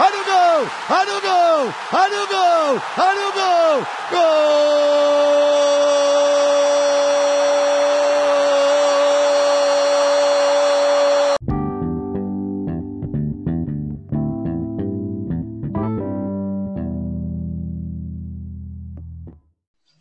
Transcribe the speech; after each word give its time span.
olha 0.00 0.20
o 0.20 0.24
gol, 0.24 0.60
olha 0.90 1.16
o 1.16 1.20
gol, 1.20 1.74
olha 1.92 2.22
o 2.22 2.26
gol, 2.26 2.80
olha 2.98 3.28
o 3.28 3.32
gol, 3.32 3.86
gol! 4.10 4.88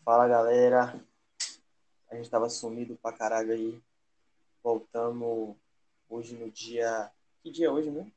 Fala 0.04 0.28
galera, 0.28 0.96
a 2.10 2.16
gente 2.16 2.30
tava 2.30 2.50
sumido 2.50 2.96
pra 3.02 3.12
caralho 3.12 3.52
aí, 3.52 3.82
voltamos 4.64 5.56
hoje 6.10 6.34
no 6.36 6.50
dia. 6.50 7.12
Que 7.44 7.52
dia 7.52 7.68
é 7.68 7.70
hoje, 7.70 7.92
né? 7.92 8.10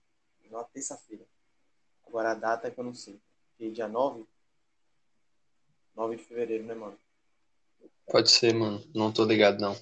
Na 0.51 0.63
terça-feira. 0.63 1.30
Agora 2.11 2.33
a 2.33 2.35
data 2.35 2.67
é 2.67 2.71
que 2.73 2.79
eu 2.79 2.85
não 2.85 2.93
sei. 2.93 3.17
Dia 3.57 3.87
9? 3.87 4.27
9 5.95 6.17
de 6.17 6.25
fevereiro, 6.25 6.65
né, 6.65 6.75
mano? 6.75 6.99
Pode 8.07 8.31
ser, 8.31 8.53
mano. 8.53 8.85
Não 8.93 9.13
tô 9.13 9.25
ligado, 9.25 9.61
não. 9.61 9.77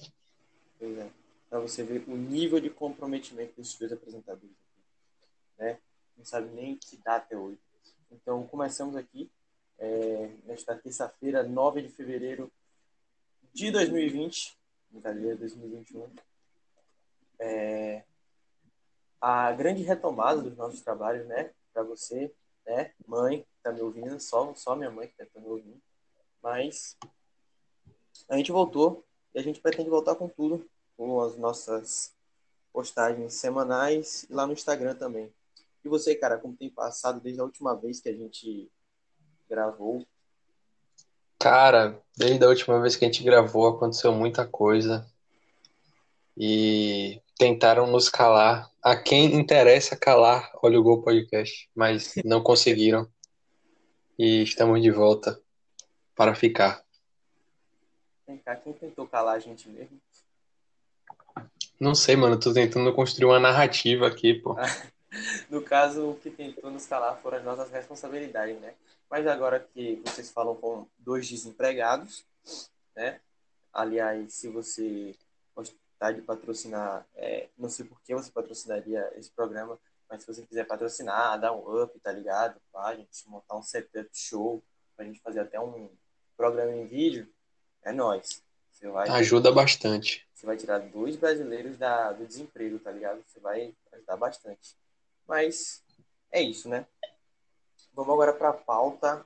Pois 0.77 0.95
é. 0.95 1.09
Pra 1.49 1.59
você 1.59 1.83
ver 1.83 2.03
o 2.07 2.15
nível 2.15 2.59
de 2.59 2.69
comprometimento 2.69 3.53
desses 3.57 3.75
dois 3.79 3.91
apresentadores 3.91 4.51
aqui. 4.51 4.83
Né? 5.57 5.79
Não 6.15 6.23
sabe 6.23 6.49
nem 6.53 6.77
que 6.77 6.97
data 6.97 7.33
é 7.33 7.37
hoje. 7.37 7.57
Então, 8.11 8.45
começamos 8.45 8.95
aqui. 8.95 9.27
É, 9.79 10.29
nesta 10.45 10.75
terça-feira, 10.75 11.41
9 11.41 11.81
de 11.81 11.89
fevereiro 11.89 12.51
de 13.53 13.71
2020. 13.71 14.55
Brincadeira, 14.91 15.35
2021 15.35 16.07
é, 17.39 18.03
a 19.21 19.51
grande 19.53 19.81
retomada 19.83 20.41
dos 20.41 20.55
nossos 20.57 20.81
trabalhos, 20.81 21.25
né? 21.27 21.51
Para 21.79 21.87
você, 21.87 22.29
né? 22.67 22.91
Mãe, 23.07 23.45
tá 23.63 23.71
me 23.71 23.79
ouvindo, 23.79 24.19
só, 24.19 24.53
só 24.53 24.75
minha 24.75 24.91
mãe 24.91 25.07
que 25.07 25.15
tá 25.15 25.39
me 25.39 25.47
ouvindo. 25.47 25.81
Mas 26.43 26.97
a 28.27 28.35
gente 28.35 28.51
voltou 28.51 29.05
e 29.33 29.39
a 29.39 29.41
gente 29.41 29.61
pretende 29.61 29.89
voltar 29.89 30.15
com 30.15 30.27
tudo, 30.27 30.69
com 30.97 31.21
as 31.21 31.37
nossas 31.37 32.13
postagens 32.73 33.33
semanais 33.35 34.25
e 34.29 34.33
lá 34.33 34.45
no 34.45 34.51
Instagram 34.51 34.93
também. 34.93 35.31
E 35.85 35.87
você, 35.87 36.13
cara, 36.15 36.37
como 36.37 36.53
tem 36.53 36.69
passado 36.69 37.21
desde 37.21 37.39
a 37.39 37.45
última 37.45 37.73
vez 37.73 38.01
que 38.01 38.09
a 38.09 38.13
gente 38.13 38.69
gravou? 39.49 40.05
Cara, 41.39 41.97
desde 42.17 42.43
a 42.43 42.49
última 42.49 42.81
vez 42.81 42.97
que 42.97 43.05
a 43.05 43.07
gente 43.07 43.23
gravou 43.23 43.69
aconteceu 43.69 44.11
muita 44.11 44.45
coisa. 44.45 45.09
E 46.35 47.21
tentaram 47.39 47.87
nos 47.87 48.09
calar. 48.09 48.69
A 48.83 48.97
quem 48.97 49.33
interessa 49.33 49.95
calar, 49.95 50.51
olha 50.61 50.77
o 50.77 50.83
Gol 50.83 51.01
Podcast, 51.01 51.69
mas 51.73 52.13
não 52.25 52.43
conseguiram. 52.43 53.09
E 54.17 54.43
estamos 54.43 54.81
de 54.81 54.91
volta 54.91 55.41
para 56.13 56.35
ficar. 56.35 56.83
Vem 58.27 58.37
cá, 58.37 58.57
quem 58.57 58.73
tentou 58.73 59.07
calar 59.07 59.37
a 59.37 59.39
gente 59.39 59.69
mesmo? 59.69 59.97
Não 61.79 61.95
sei, 61.95 62.17
mano, 62.17 62.37
tô 62.37 62.53
tentando 62.53 62.93
construir 62.93 63.25
uma 63.27 63.39
narrativa 63.39 64.05
aqui, 64.05 64.33
pô. 64.33 64.57
no 65.49 65.61
caso, 65.61 66.09
o 66.09 66.15
que 66.15 66.29
tentou 66.29 66.69
nos 66.69 66.85
calar 66.85 67.17
foram 67.21 67.37
as 67.37 67.45
nossas 67.45 67.71
responsabilidades, 67.71 68.59
né? 68.59 68.73
Mas 69.09 69.25
agora 69.25 69.65
que 69.73 70.01
vocês 70.05 70.29
falam 70.29 70.55
com 70.55 70.85
dois 70.97 71.27
desempregados, 71.27 72.25
né? 72.93 73.21
Aliás, 73.73 74.33
se 74.33 74.49
você 74.49 75.15
tá, 75.99 76.11
de 76.11 76.21
patrocinar, 76.21 77.05
é, 77.15 77.49
não 77.57 77.69
sei 77.69 77.85
por 77.85 78.01
que 78.01 78.15
você 78.15 78.31
patrocinaria 78.31 79.11
esse 79.17 79.29
programa, 79.29 79.77
mas 80.09 80.23
se 80.23 80.27
você 80.27 80.41
quiser 80.43 80.65
patrocinar, 80.65 81.39
dar 81.39 81.51
um 81.51 81.83
up, 81.83 81.99
tá 81.99 82.11
ligado? 82.11 82.59
Pra 82.71 82.85
a 82.85 82.95
gente 82.95 83.27
montar 83.27 83.57
um 83.57 83.61
setup 83.61 84.09
show, 84.13 84.63
pra 84.95 85.05
gente 85.05 85.19
fazer 85.21 85.41
até 85.41 85.59
um 85.59 85.91
programa 86.35 86.71
em 86.71 86.87
vídeo, 86.87 87.31
é 87.83 87.91
nóis. 87.91 88.41
Você 88.71 88.87
vai, 88.87 89.09
Ajuda 89.09 89.51
bastante. 89.51 90.25
Você 90.33 90.45
vai 90.45 90.55
tirar 90.55 90.79
dois 90.79 91.17
brasileiros 91.17 91.77
da, 91.77 92.13
do 92.13 92.25
desemprego, 92.25 92.79
tá 92.79 92.91
ligado? 92.91 93.21
Você 93.27 93.39
vai 93.41 93.75
ajudar 93.91 94.15
bastante. 94.15 94.77
Mas 95.27 95.83
é 96.31 96.41
isso, 96.41 96.69
né? 96.69 96.87
Vamos 97.93 98.13
agora 98.13 98.31
para 98.31 98.49
a 98.49 98.53
pauta 98.53 99.21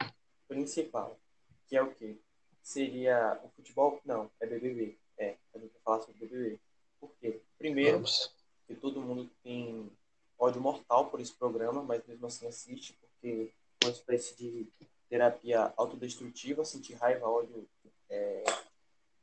principal, 0.48 1.20
que 1.68 1.78
é 1.78 1.84
o 1.84 1.94
quê? 1.94 2.18
Seria 2.64 3.40
o 3.44 3.50
futebol? 3.50 4.02
Não, 4.04 4.32
é 4.40 4.48
BBB. 4.48 4.98
É, 5.18 5.38
a 5.54 5.58
gente 5.58 5.72
vai 5.72 5.82
falar 5.84 6.02
sobre 6.02 6.26
o 6.26 6.28
BBB. 6.28 6.60
Por 7.00 7.12
quê? 7.20 7.42
Primeiro, 7.58 7.98
Vamos. 7.98 8.34
que 8.68 8.76
todo 8.76 9.02
mundo 9.02 9.30
tem 9.44 9.92
ódio 10.38 10.62
mortal 10.62 11.10
por 11.10 11.20
esse 11.20 11.34
programa, 11.34 11.84
mas 11.84 12.06
mesmo 12.06 12.26
assim 12.26 12.48
assiste, 12.48 12.94
porque 12.94 13.52
é 13.82 13.86
uma 13.86 13.92
espécie 13.92 14.36
de 14.36 14.68
terapia 15.10 15.74
autodestrutiva, 15.78 16.66
sentir 16.66 16.94
raiva, 16.94 17.30
ódio, 17.30 17.68
é, 18.10 18.44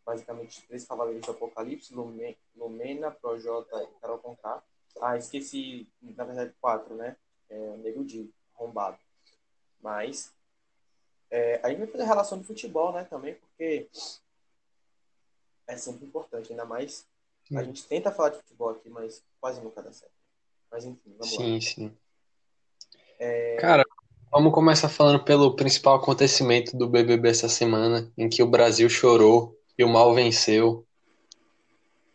basicamente 0.05 0.67
três 0.67 0.84
cavaleiros 0.84 1.25
do 1.25 1.33
apocalipse, 1.33 1.95
Lumena, 1.95 3.11
Projota 3.11 3.83
e 3.83 4.00
Carol 4.00 4.19
Conká. 4.19 4.62
Ah, 5.00 5.17
esqueci, 5.17 5.89
na 6.00 6.25
verdade, 6.25 6.55
quatro, 6.61 6.95
né? 6.95 7.17
É, 7.49 7.77
Nego 7.79 8.05
Di, 8.05 8.33
arrombado. 8.55 8.99
Mas 9.81 10.33
é, 11.31 11.61
a 11.62 11.69
gente 11.69 11.79
vai 11.79 11.87
fazer 11.87 12.05
relação 12.05 12.39
de 12.39 12.45
futebol, 12.45 12.93
né, 12.93 13.05
também, 13.05 13.34
porque 13.34 13.89
é 15.70 15.76
sempre 15.76 16.04
importante, 16.04 16.50
ainda 16.50 16.64
mais. 16.64 17.06
Sim. 17.47 17.56
A 17.56 17.62
gente 17.62 17.84
tenta 17.84 18.10
falar 18.10 18.31
de 18.31 18.38
futebol 18.38 18.70
aqui, 18.70 18.88
mas 18.88 19.22
quase 19.41 19.60
nunca 19.60 19.82
dá 19.82 19.92
certo. 19.92 20.12
Mas 20.70 20.84
enfim, 20.84 21.14
vamos 21.19 21.31
sim, 21.31 21.36
lá. 21.36 21.42
Sim, 21.42 21.60
sim. 21.60 21.97
É... 23.19 23.56
Cara, 23.56 23.84
vamos 24.31 24.53
começar 24.53 24.88
falando 24.88 25.25
pelo 25.25 25.54
principal 25.54 25.97
acontecimento 25.97 26.76
do 26.76 26.88
BBB 26.88 27.28
essa 27.28 27.48
semana, 27.48 28.10
em 28.16 28.28
que 28.28 28.42
o 28.42 28.47
Brasil 28.47 28.88
chorou 28.88 29.56
e 29.78 29.84
o 29.84 29.88
mal 29.88 30.14
venceu. 30.14 30.86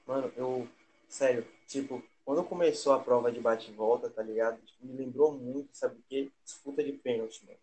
Mano, 0.05 0.31
eu. 0.35 0.67
Sério, 1.07 1.47
tipo, 1.67 2.03
quando 2.25 2.43
começou 2.43 2.93
a 2.93 2.99
prova 2.99 3.31
de 3.31 3.39
bate 3.39 3.71
e 3.71 3.73
volta, 3.73 4.09
tá 4.09 4.21
ligado? 4.21 4.59
Tipo, 4.65 4.85
me 4.85 4.93
lembrou 4.93 5.31
muito, 5.31 5.69
sabe 5.71 5.95
o 5.95 6.03
quê? 6.09 6.29
Disputa 6.43 6.83
de 6.83 6.91
pênalti, 6.91 7.45
mano. 7.45 7.59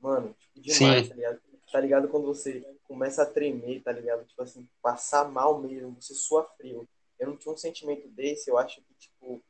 Mano, 0.00 0.34
tipo, 0.38 0.60
demais, 0.60 1.04
Sim. 1.04 1.08
tá 1.10 1.14
ligado? 1.14 1.40
Tá 1.70 1.80
ligado 1.80 2.08
quando 2.08 2.26
você 2.26 2.66
começa 2.84 3.22
a 3.22 3.26
tremer, 3.26 3.82
tá 3.82 3.92
ligado? 3.92 4.24
Tipo 4.26 4.42
assim, 4.42 4.68
passar 4.82 5.30
mal 5.30 5.60
mesmo, 5.60 5.94
você 6.00 6.14
sua 6.14 6.44
frio. 6.56 6.88
Eu 7.18 7.28
não 7.28 7.36
tinha 7.36 7.52
um 7.52 7.56
sentimento 7.56 8.08
desse, 8.08 8.50
eu 8.50 8.58
acho 8.58 8.80
que, 8.82 8.94
tipo, 8.98 9.42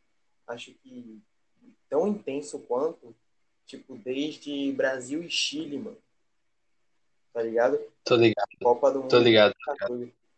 acho 0.46 0.74
que 0.74 1.22
tão 1.88 2.06
intenso 2.06 2.58
quanto, 2.60 3.14
tipo, 3.64 3.96
desde 3.96 4.72
Brasil 4.72 5.22
e 5.22 5.30
Chile, 5.30 5.78
mano. 5.78 5.98
Tá 7.32 7.42
ligado? 7.42 7.80
Tô 8.04 8.16
ligado. 8.16 8.48
Copa 8.62 8.90
do 8.90 9.00
Mundo. 9.00 9.10
Tô 9.10 9.18
ligado. 9.18 9.54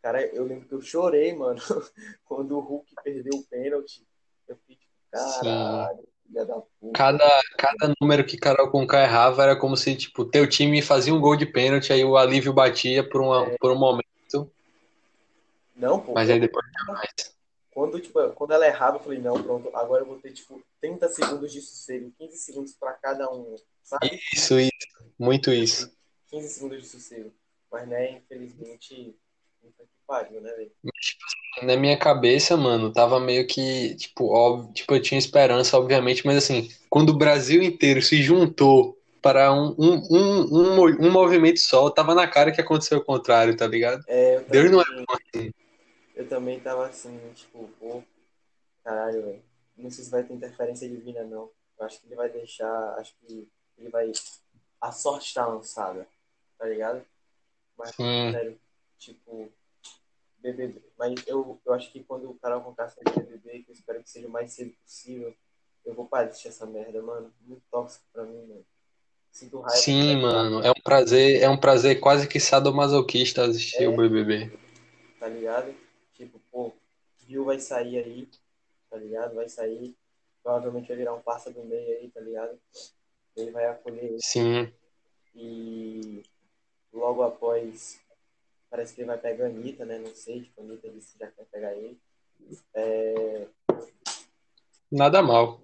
Cara, 0.02 0.24
eu 0.26 0.44
lembro 0.44 0.68
que 0.68 0.74
eu 0.74 0.82
chorei, 0.82 1.32
mano, 1.32 1.60
quando 2.24 2.56
o 2.56 2.60
Hulk 2.60 2.94
perdeu 3.02 3.38
o 3.38 3.44
pênalti. 3.44 4.06
Eu 4.46 4.56
fiquei 4.56 4.76
tipo, 4.76 4.92
caralho. 5.10 5.98
Sim. 5.98 6.11
Cada, 6.94 7.42
cada 7.58 7.94
número 8.00 8.24
que 8.24 8.36
Carol 8.36 8.70
Conká 8.70 9.02
errava 9.02 9.42
era 9.42 9.56
como 9.56 9.76
se, 9.76 9.94
tipo, 9.96 10.24
teu 10.24 10.48
time 10.48 10.82
fazia 10.82 11.14
um 11.14 11.20
gol 11.20 11.36
de 11.36 11.46
pênalti, 11.46 11.92
aí 11.92 12.04
o 12.04 12.16
alívio 12.16 12.52
batia 12.52 13.06
por, 13.08 13.20
uma, 13.20 13.46
é. 13.46 13.56
por 13.58 13.70
um 13.70 13.78
momento. 13.78 14.50
Não, 15.76 16.00
pô. 16.00 16.12
Mas 16.12 16.30
aí 16.30 16.40
depois 16.40 16.64
mais. 16.86 17.32
Quando, 17.72 17.98
tipo, 18.00 18.20
quando 18.30 18.52
ela 18.52 18.66
errava, 18.66 18.96
eu 18.96 19.00
falei, 19.00 19.18
não, 19.18 19.42
pronto, 19.42 19.70
agora 19.74 20.02
eu 20.02 20.06
vou 20.06 20.18
ter, 20.18 20.32
tipo, 20.32 20.62
30 20.80 21.08
segundos 21.08 21.52
de 21.52 21.60
sossego, 21.60 22.12
15 22.18 22.36
segundos 22.36 22.72
para 22.74 22.92
cada 22.92 23.30
um, 23.32 23.56
sabe? 23.82 24.20
Isso, 24.34 24.58
isso. 24.60 25.12
Muito 25.18 25.50
isso. 25.50 25.90
15 26.28 26.48
segundos 26.48 26.82
de 26.82 26.88
sossego. 26.88 27.32
Mas, 27.70 27.88
né, 27.88 28.12
infelizmente, 28.12 29.16
puta 29.60 29.84
pariu, 30.06 30.40
né, 30.40 30.52
velho? 30.52 30.70
Tipo, 31.00 31.66
na 31.66 31.76
minha 31.76 31.98
cabeça, 31.98 32.56
mano, 32.56 32.92
tava 32.92 33.20
meio 33.20 33.46
que, 33.46 33.94
tipo, 33.96 34.26
óbvio, 34.32 34.72
tipo, 34.72 34.94
eu 34.94 35.02
tinha 35.02 35.18
esperança, 35.18 35.76
obviamente, 35.76 36.26
mas 36.26 36.36
assim, 36.36 36.70
quando 36.88 37.10
o 37.10 37.18
Brasil 37.18 37.62
inteiro 37.62 38.02
se 38.02 38.22
juntou 38.22 38.98
para 39.20 39.52
um, 39.52 39.74
um, 39.78 39.94
um, 40.10 40.40
um, 40.50 41.06
um 41.06 41.10
movimento 41.10 41.60
só, 41.60 41.88
tava 41.90 42.14
na 42.14 42.26
cara 42.26 42.50
que 42.50 42.60
aconteceu 42.60 42.98
o 42.98 43.04
contrário, 43.04 43.56
tá 43.56 43.66
ligado? 43.66 44.02
É, 44.08 44.40
Deus 44.40 44.70
não 44.70 44.80
é 44.80 44.84
assim. 44.84 45.52
Eu 46.14 46.28
também 46.28 46.60
tava 46.60 46.86
assim, 46.86 47.18
tipo, 47.34 47.68
pô, 47.78 48.02
caralho, 48.84 49.22
velho. 49.22 49.42
Não 49.76 49.90
sei 49.90 50.04
se 50.04 50.10
vai 50.10 50.22
ter 50.22 50.34
interferência 50.34 50.88
divina, 50.88 51.22
não. 51.24 51.50
Eu 51.78 51.86
acho 51.86 52.00
que 52.00 52.06
ele 52.06 52.16
vai 52.16 52.28
deixar, 52.28 52.94
acho 52.98 53.14
que 53.20 53.48
ele 53.78 53.88
vai. 53.88 54.12
A 54.80 54.92
sorte 54.92 55.28
está 55.28 55.46
lançada, 55.46 56.06
tá 56.58 56.66
ligado? 56.66 57.02
Mas, 57.78 57.94
sério, 57.94 58.58
Tipo, 59.02 59.50
BBB. 60.42 60.82
Mas 60.98 61.26
eu, 61.26 61.60
eu 61.64 61.72
acho 61.72 61.90
que 61.92 62.02
quando 62.02 62.30
o 62.30 62.34
Carol 62.34 62.62
contar 62.62 62.88
sair 62.88 63.04
de 63.04 63.20
BBB, 63.20 63.62
que 63.62 63.70
eu 63.70 63.74
espero 63.74 64.02
que 64.02 64.10
seja 64.10 64.26
o 64.26 64.30
mais 64.30 64.52
cedo 64.52 64.72
possível, 64.82 65.34
eu 65.84 65.94
vou 65.94 66.06
parar 66.06 66.24
de 66.24 66.30
assistir 66.30 66.48
essa 66.48 66.66
merda, 66.66 67.00
mano. 67.02 67.32
Muito 67.40 67.62
tóxico 67.70 68.04
pra 68.12 68.24
mim, 68.24 68.46
mano. 68.46 68.64
Sinto 69.30 69.60
raiva. 69.60 69.76
Sim, 69.78 70.16
mano. 70.16 70.62
É 70.62 70.70
um 70.70 70.82
prazer, 70.82 71.42
é 71.42 71.48
um 71.48 71.56
prazer 71.56 72.00
quase 72.00 72.28
que 72.28 72.38
sadomasoquista 72.38 73.44
assistir 73.44 73.84
é, 73.84 73.88
o 73.88 73.96
BBB. 73.96 74.52
Tá 75.18 75.28
ligado? 75.28 75.74
Tipo, 76.14 76.38
pô, 76.50 76.72
viu 77.26 77.44
vai 77.44 77.58
sair 77.58 77.98
aí, 77.98 78.28
tá 78.90 78.96
ligado? 78.96 79.34
Vai 79.34 79.48
sair. 79.48 79.96
provavelmente 80.42 80.88
vai 80.88 80.96
virar 80.96 81.14
um 81.14 81.22
parça 81.22 81.50
do 81.50 81.64
meio 81.64 81.98
aí, 81.98 82.10
tá 82.10 82.20
ligado? 82.20 82.58
Ele 83.36 83.50
vai 83.50 83.66
acolher. 83.66 84.16
Sim. 84.20 84.70
E 85.34 86.22
logo 86.92 87.22
após, 87.22 87.98
parece 88.72 88.94
que 88.94 89.02
ele 89.02 89.08
vai 89.08 89.18
pegar 89.18 89.44
a 89.44 89.48
Anitta, 89.48 89.84
né? 89.84 89.98
Não 89.98 90.14
sei, 90.14 90.40
tipo, 90.40 90.58
a 90.62 90.64
Anitta 90.64 90.88
disse 90.88 91.12
que 91.12 91.18
já 91.18 91.30
quer 91.30 91.44
pegar 91.44 91.74
ele. 91.74 92.00
É, 92.72 93.46
Nada 94.90 95.22
mal. 95.22 95.60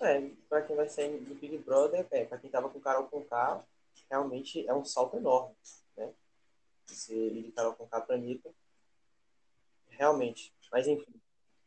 é 0.00 0.30
pra 0.48 0.62
quem 0.62 0.74
vai 0.74 0.88
sair 0.88 1.18
do 1.18 1.34
Big 1.34 1.58
Brother, 1.58 2.06
é, 2.10 2.24
pra 2.24 2.38
quem 2.38 2.50
tava 2.50 2.70
com 2.70 2.80
Carol 2.80 3.06
com 3.06 3.22
K, 3.22 3.62
realmente 4.10 4.66
é 4.66 4.72
um 4.72 4.82
salto 4.82 5.18
enorme, 5.18 5.54
né? 5.94 6.10
Você 6.86 7.14
ir 7.14 7.42
de 7.42 7.52
Carol 7.52 7.74
com 7.74 7.86
K 7.86 8.00
pra 8.00 8.16
Anitta. 8.16 8.50
Realmente. 9.90 10.54
Mas 10.72 10.86
enfim, 10.86 11.14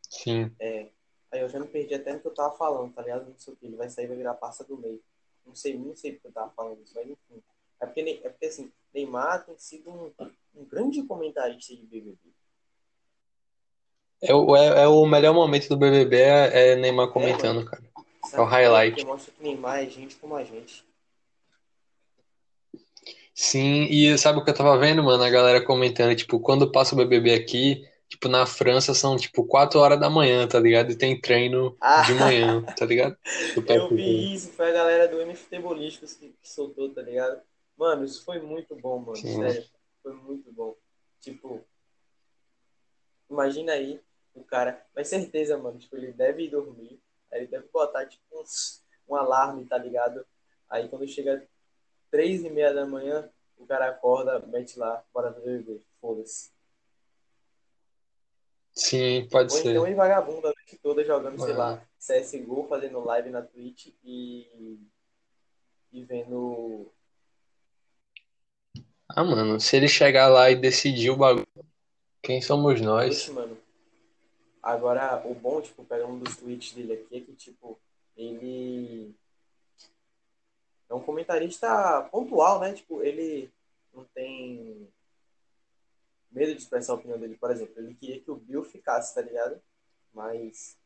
Sim. 0.10 0.52
aí 0.60 1.42
eu 1.42 1.50
já 1.50 1.60
me 1.60 1.68
perdi 1.68 1.94
até 1.94 2.14
no 2.14 2.20
que 2.20 2.28
eu 2.28 2.34
tava 2.34 2.58
falando, 2.58 2.92
tá 2.92 3.04
ligado? 3.04 3.30
Não 3.30 3.38
sei 3.38 3.54
o 3.54 3.58
que, 3.58 3.68
ele 3.68 3.76
vai 3.76 3.90
sair 3.90 4.06
e 4.06 4.08
vai 4.08 4.18
virar 4.18 4.34
parça 4.34 4.64
do 4.64 4.78
meio. 4.78 5.02
Não 5.46 5.54
sei, 5.54 5.78
não 5.78 5.96
sei 5.96 6.14
porque 6.14 6.28
eu 6.28 6.32
tava 6.32 6.52
falando 6.52 6.82
isso, 6.82 6.94
mas 6.96 7.08
enfim. 7.08 7.44
É 7.80 7.86
porque, 7.86 8.22
é 8.24 8.30
porque 8.30 8.46
assim, 8.46 8.72
Neymar 8.94 9.46
tem 9.46 9.58
sido 9.58 9.90
um 9.92 10.12
grande 10.72 11.04
comentarista 11.04 11.76
de 11.76 11.84
BBB. 11.86 12.18
É, 14.22 14.34
o- 14.34 14.56
é, 14.56 14.84
é 14.84 14.88
o 14.88 15.06
melhor 15.06 15.34
momento 15.34 15.68
do 15.70 15.78
BBB 15.78 16.16
é, 16.18 16.72
é 16.72 16.76
Neymar 16.76 17.10
comentando, 17.10 17.66
cara. 17.66 17.84
Sabe? 18.26 18.36
É 18.38 18.42
o 18.42 18.46
highlight. 18.46 18.92
Porque 18.96 19.06
mostra 19.12 19.34
que 19.34 19.44
Neymar 19.44 19.80
é 19.84 19.90
gente 19.90 20.16
como 20.16 20.36
a 20.36 20.44
gente. 20.44 20.86
Sim, 23.34 23.88
e 23.90 24.18
sabe 24.18 24.40
o 24.40 24.44
que 24.44 24.50
eu 24.52 24.56
tava 24.56 24.78
vendo, 24.78 25.02
mano? 25.04 25.24
A 25.24 25.30
galera 25.30 25.64
comentando, 25.66 26.16
tipo, 26.16 26.40
quando 26.40 26.72
passa 26.72 26.94
o 26.94 26.98
BBB 26.98 27.34
aqui, 27.34 27.84
tipo, 28.08 28.28
na 28.28 28.46
França 28.46 28.94
são, 28.94 29.18
tipo, 29.18 29.44
4 29.46 29.80
horas 29.80 30.00
da 30.00 30.10
manhã, 30.10 30.48
tá 30.48 30.60
ligado? 30.60 30.92
E 30.92 30.96
tem 30.98 31.20
treino 31.20 31.76
Ah. 31.82 32.02
de 32.04 32.14
manhã, 32.14 32.62
tá 32.78 32.86
ligado? 32.86 33.18
Do 33.66 33.74
Eu 33.74 33.90
vi 33.90 34.34
isso, 34.36 34.52
foi 34.52 34.70
a 34.70 34.74
galera 34.74 35.08
do 35.08 35.20
M 35.22 35.34
Futebolísticos 35.34 36.14
que, 36.14 36.28
que 36.42 36.50
soltou, 36.50 36.94
tá 36.94 37.02
ligado? 37.02 37.42
Mano, 37.78 38.04
isso 38.04 38.24
foi 38.24 38.40
muito 38.40 38.76
bom, 38.76 39.00
mano. 39.00 39.16
Sim. 39.16 39.38
Sério, 39.42 39.66
foi 40.02 40.14
muito 40.14 40.52
bom. 40.52 40.76
Tipo, 41.20 41.64
imagina 43.30 43.74
aí 43.74 44.02
o 44.34 44.44
cara, 44.44 44.86
mas 44.96 45.08
certeza, 45.08 45.58
mano, 45.58 45.78
tipo, 45.78 45.96
ele 45.96 46.12
deve 46.14 46.44
ir 46.44 46.50
dormir, 46.50 47.02
aí 47.32 47.42
ele 47.42 47.48
deve 47.48 47.68
botar, 47.68 48.06
tipo, 48.06 48.24
uns, 48.34 48.84
um 49.08 49.16
alarme, 49.16 49.66
tá 49.66 49.78
ligado? 49.78 50.26
Aí 50.70 50.88
quando 50.88 51.08
chega 51.08 51.48
três 52.10 52.44
e 52.44 52.50
meia 52.50 52.74
da 52.74 52.86
manhã, 52.86 53.30
o 53.58 53.66
cara 53.66 53.90
acorda, 53.90 54.40
mete 54.48 54.80
lá, 54.80 55.04
bora 55.14 55.32
ver 55.32 55.62
BBB, 55.62 55.82
foda-se. 56.00 56.52
Sim, 58.74 59.28
pode 59.30 59.54
Ou 59.54 59.60
ser. 59.60 59.70
então 59.70 59.88
em 59.88 59.94
vagabundo 59.94 60.48
a 60.48 60.54
noite 60.54 60.78
toda 60.82 61.04
jogando, 61.04 61.40
sei 61.40 61.54
lá, 61.54 61.86
CSGO, 62.00 62.68
fazendo 62.68 63.04
live 63.04 63.30
na 63.30 63.42
Twitch 63.42 63.94
e, 64.04 64.80
e 65.92 66.04
vendo. 66.04 66.92
Ah, 69.16 69.24
mano, 69.24 69.60
se 69.60 69.76
ele 69.76 69.88
chegar 69.88 70.28
lá 70.28 70.50
e 70.50 70.56
decidir 70.56 71.10
o 71.10 71.18
bagulho, 71.18 71.48
quem 72.22 72.42
somos 72.42 72.80
nós? 72.82 73.28
Mano. 73.30 73.58
Agora, 74.62 75.22
o 75.26 75.34
bom, 75.34 75.62
tipo, 75.62 75.84
pegando 75.84 76.14
um 76.14 76.20
dos 76.20 76.38
tweets 76.38 76.74
dele 76.74 76.94
aqui, 76.94 77.18
é 77.18 77.22
que, 77.22 77.34
tipo, 77.34 77.80
ele 78.16 79.14
é 80.90 80.94
um 80.94 81.02
comentarista 81.02 82.08
pontual, 82.12 82.60
né? 82.60 82.74
Tipo, 82.74 83.02
ele 83.02 83.50
não 83.94 84.06
tem 84.14 84.88
medo 86.32 86.54
de 86.54 86.62
expressar 86.62 86.94
a 86.94 86.96
opinião 86.96 87.20
dele. 87.20 87.38
Por 87.38 87.52
exemplo, 87.52 87.74
ele 87.78 87.96
queria 87.96 88.20
que 88.20 88.30
o 88.30 88.36
Bill 88.36 88.64
ficasse, 88.64 89.16
tá 89.16 89.22
ligado? 89.22 89.60
Mas, 90.14 90.78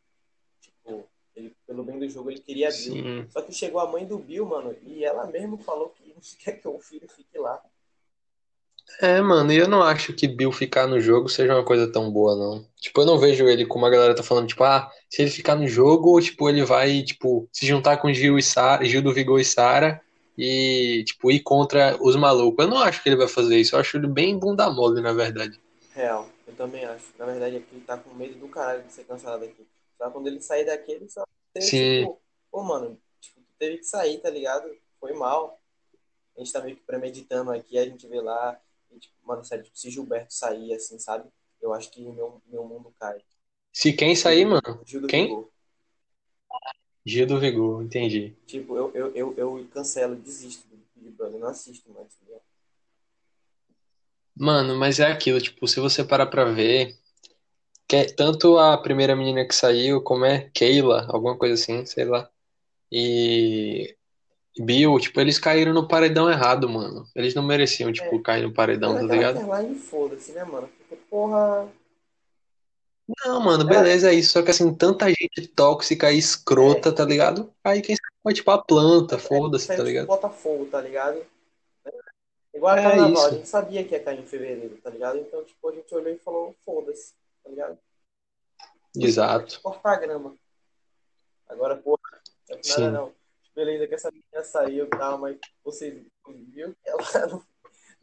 tipo, 0.62 1.06
ele, 1.36 1.54
pelo 1.68 1.84
bem 1.84 2.00
do 2.00 2.10
jogo, 2.10 2.32
ele 2.32 2.40
queria 2.40 2.70
Bill. 2.70 2.94
Sim. 2.94 3.28
Só 3.30 3.42
que 3.42 3.52
chegou 3.52 3.82
a 3.82 3.92
mãe 3.92 4.06
do 4.06 4.18
Bill, 4.18 4.46
mano, 4.46 4.76
e 4.84 5.04
ela 5.04 5.28
mesmo 5.28 5.58
falou 5.58 5.90
que 5.90 6.08
não 6.08 6.22
quer 6.40 6.54
que 6.54 6.68
o 6.68 6.80
filho 6.80 7.08
fique 7.10 7.38
lá. 7.38 7.62
É, 9.02 9.20
mano, 9.20 9.52
e 9.52 9.58
eu 9.58 9.68
não 9.68 9.84
acho 9.84 10.14
que 10.14 10.28
Bill 10.28 10.52
ficar 10.52 10.88
no 10.88 11.02
jogo 11.02 11.28
seja 11.28 11.54
uma 11.54 11.66
coisa 11.66 11.92
tão 11.92 12.10
boa, 12.10 12.36
não. 12.36 12.66
Tipo, 12.80 13.02
eu 13.02 13.06
não 13.06 13.20
vejo 13.20 13.48
ele 13.48 13.66
como 13.66 13.86
a 13.86 13.90
galera 13.90 14.16
tá 14.16 14.24
falando, 14.24 14.48
tipo, 14.48 14.64
ah, 14.64 14.90
se 15.10 15.22
ele 15.22 15.32
ficar 15.32 15.56
no 15.56 15.68
jogo, 15.68 16.20
tipo, 16.22 16.50
ele 16.50 16.64
vai, 16.64 17.02
tipo, 17.02 17.48
se 17.52 17.66
juntar 17.66 17.98
com 17.98 18.14
Gil 18.14 18.38
e 18.38 18.44
Sara, 18.44 18.86
Gil 18.86 19.02
do 19.02 19.14
Vigor 19.14 19.40
e 19.40 19.46
Sara 19.46 20.02
e, 20.38 21.04
tipo, 21.06 21.30
ir 21.30 21.42
contra 21.42 21.98
os 22.02 22.16
malucos. 22.16 22.64
Eu 22.64 22.72
não 22.72 22.78
acho 22.78 23.04
que 23.04 23.10
ele 23.10 23.18
vai 23.18 23.28
fazer 23.28 23.58
isso, 23.58 23.76
eu 23.76 23.80
acho 23.80 23.98
ele 23.98 24.08
bem 24.08 24.38
bunda 24.38 24.70
mole, 24.70 25.02
na 25.02 25.12
verdade. 25.12 25.60
Real, 25.94 26.30
eu 26.48 26.54
também 26.56 26.86
acho. 26.86 27.06
Na 27.18 27.26
verdade, 27.26 27.58
aqui 27.58 27.68
ele 27.74 27.82
tá 27.82 27.98
com 27.98 28.14
medo 28.14 28.36
do 28.36 28.48
caralho 28.48 28.84
de 28.84 28.94
ser 28.94 29.04
cancelado 29.04 29.44
aqui. 29.44 29.68
Só 29.98 30.10
quando 30.10 30.28
ele 30.28 30.42
sair 30.42 30.66
daqui, 30.66 30.92
ele 30.92 31.10
só 31.10 31.26
tem, 31.54 31.64
Sim. 31.64 32.00
tipo, 32.00 32.22
pô, 32.52 32.64
mano, 32.64 32.98
tipo, 33.20 33.42
teve 33.60 33.78
que 33.78 33.86
sair, 33.86 34.20
tá 34.20 34.30
ligado? 34.30 34.70
Foi 35.00 35.14
mal. 35.14 35.60
A 36.36 36.40
gente 36.40 36.52
tá 36.52 36.62
meio 36.62 36.76
que 36.76 36.84
premeditando 36.84 37.52
aqui, 37.52 37.78
a 37.78 37.86
gente 37.86 38.08
vê 38.08 38.20
lá. 38.20 38.60
Tipo, 39.00 39.16
mano, 39.24 39.44
sério, 39.44 39.64
tipo, 39.64 39.78
se 39.78 39.90
Gilberto 39.90 40.34
sair, 40.34 40.74
assim, 40.74 40.98
sabe? 41.00 41.30
Eu 41.62 41.74
acho 41.74 41.90
que 41.92 42.02
meu, 42.02 42.42
meu 42.48 42.64
mundo 42.64 42.94
cai. 43.00 43.22
Se 43.72 43.92
quem 43.94 44.16
sair, 44.16 44.46
mano, 44.46 44.82
Gil 44.86 45.02
do 45.02 45.08
Quem? 45.08 45.28
Vigor. 45.28 45.50
Gil 47.06 47.28
do 47.28 47.40
Vigor, 47.40 47.84
entendi. 47.84 48.36
Tipo, 48.48 48.76
eu, 48.76 48.92
eu, 48.94 49.16
eu, 49.16 49.34
eu 49.38 49.68
cancelo, 49.72 50.16
desisto 50.16 50.68
do 50.68 50.78
Big 50.96 51.12
Brother, 51.12 51.40
não 51.40 51.48
assisto 51.50 51.92
mais, 51.92 52.08
tá 52.08 52.26
ligado? 52.26 52.42
Mano, 54.38 54.76
mas 54.76 55.00
é 55.00 55.06
aquilo, 55.06 55.40
tipo, 55.40 55.68
se 55.68 55.80
você 55.80 56.04
parar 56.04 56.26
pra 56.26 56.46
ver, 56.46 56.98
que, 57.88 58.06
tanto 58.14 58.58
a 58.58 58.78
primeira 58.78 59.16
menina 59.16 59.48
que 59.48 59.56
saiu, 59.56 60.02
como 60.02 60.26
é 60.26 60.50
Keila, 60.54 61.06
alguma 61.10 61.38
coisa 61.38 61.54
assim, 61.54 61.86
sei 61.86 62.06
lá, 62.06 62.30
e 62.92 63.96
Bill, 64.58 64.98
tipo, 65.00 65.20
eles 65.20 65.38
caíram 65.38 65.74
no 65.74 65.88
paredão 65.88 66.30
errado, 66.30 66.70
mano. 66.70 67.06
Eles 67.14 67.36
não 67.36 67.44
mereciam, 67.44 67.92
tipo, 67.92 68.22
cair 68.22 68.44
no 68.44 68.54
paredão, 68.54 68.96
tá 68.96 69.02
ligado? 69.02 69.46
Caroline, 69.46 69.76
foda-se, 69.76 70.32
né, 70.32 70.44
mano? 70.46 70.70
Porque, 70.78 70.96
porra. 71.10 71.68
Não, 73.26 73.40
mano, 73.42 73.66
beleza, 73.66 74.10
é 74.10 74.14
isso. 74.14 74.32
Só 74.32 74.42
que 74.42 74.52
assim, 74.52 74.74
tanta 74.74 75.08
gente 75.10 75.48
tóxica 75.50 76.12
e 76.12 76.18
escrota, 76.18 76.92
tá 76.92 77.04
ligado? 77.06 77.54
Aí 77.64 77.82
quem 77.82 77.96
sabe 77.96 78.16
vai, 78.24 78.34
tipo, 78.34 78.50
a 78.50 78.58
planta, 78.58 79.20
foda-se, 79.20 79.66
Saiu 79.66 79.78
tá 79.78 79.84
tipo 79.84 79.90
ligado? 79.90 80.08
Botafogo, 80.08 80.66
tá 80.66 80.82
ligado? 80.82 81.22
Igual 82.54 82.74
a 82.74 82.80
É 82.80 82.84
carnaval, 82.84 83.12
isso. 83.14 83.26
a 83.26 83.30
gente 83.32 83.48
sabia 83.48 83.84
que 83.84 83.94
ia 83.94 84.04
cair 84.04 84.20
em 84.20 84.26
fevereiro, 84.26 84.78
tá 84.82 84.90
ligado? 84.90 85.18
Então, 85.18 85.44
tipo, 85.44 85.70
a 85.70 85.74
gente 85.74 85.94
olhou 85.94 86.14
e 86.14 86.18
falou, 86.18 86.56
foda-se, 86.66 87.14
tá 87.44 87.50
ligado? 87.50 87.78
Exato. 88.98 89.60
Cortar 89.62 89.94
a 89.94 90.00
grama. 90.00 90.34
Agora, 91.50 91.76
porra, 91.76 92.00
não 92.50 92.58
é 92.58 92.70
nada 92.70 92.92
não. 92.92 93.25
Beleza, 93.56 93.88
que 93.88 93.96
essa 93.96 94.12
menina 94.12 94.44
saiu 94.44 94.86
e 94.86 94.90
tal, 94.90 95.18
mas 95.18 95.38
você 95.64 96.04
viu 96.28 96.76
que 96.76 96.90
ela 96.90 97.00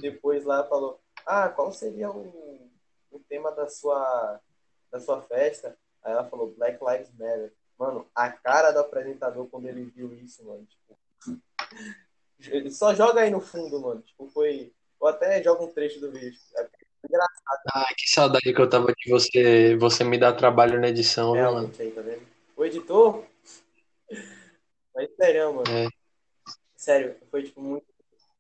depois 0.01 0.45
lá 0.45 0.65
falou, 0.65 0.99
ah, 1.27 1.49
qual 1.51 1.71
seria 1.73 2.11
o, 2.11 2.71
o 3.11 3.19
tema 3.29 3.53
da 3.53 3.69
sua, 3.69 4.41
da 4.91 4.99
sua 4.99 5.21
festa? 5.21 5.77
Aí 6.03 6.13
ela 6.13 6.25
falou, 6.25 6.55
Black 6.57 6.79
Lives 6.83 7.13
Matter. 7.13 7.53
Mano, 7.79 8.09
a 8.15 8.31
cara 8.31 8.71
do 8.71 8.79
apresentador 8.79 9.47
quando 9.49 9.67
ele 9.67 9.85
viu 9.85 10.15
isso, 10.15 10.45
mano, 10.45 10.67
tipo. 10.67 10.99
Ele 12.45 12.73
só 12.73 12.93
joga 12.93 13.21
aí 13.21 13.31
no 13.31 13.41
fundo, 13.41 13.81
mano. 13.81 14.03
Tipo, 14.03 14.27
foi. 14.27 14.73
Ou 14.99 15.07
até 15.07 15.41
joga 15.41 15.63
um 15.63 15.73
trecho 15.73 16.01
do 16.01 16.11
vídeo. 16.11 16.41
É 16.57 16.69
Ai, 17.73 17.95
que 17.97 18.11
saudade 18.11 18.53
que 18.53 18.61
eu 18.61 18.69
tava 18.69 18.93
de 18.93 19.09
você, 19.09 19.77
você 19.77 20.03
me 20.03 20.19
dar 20.19 20.33
trabalho 20.33 20.81
na 20.81 20.89
edição, 20.89 21.35
viu, 21.35 21.53
mano? 21.53 21.73
aí, 21.79 21.91
tá 21.93 22.01
vendo? 22.01 22.23
O 22.57 22.65
editor. 22.65 23.25
Mas 24.95 25.09
sério, 25.17 25.55
mano. 25.55 25.69
É. 25.71 25.89
Sério, 26.77 27.17
foi 27.31 27.43
tipo 27.45 27.61
muito. 27.61 27.87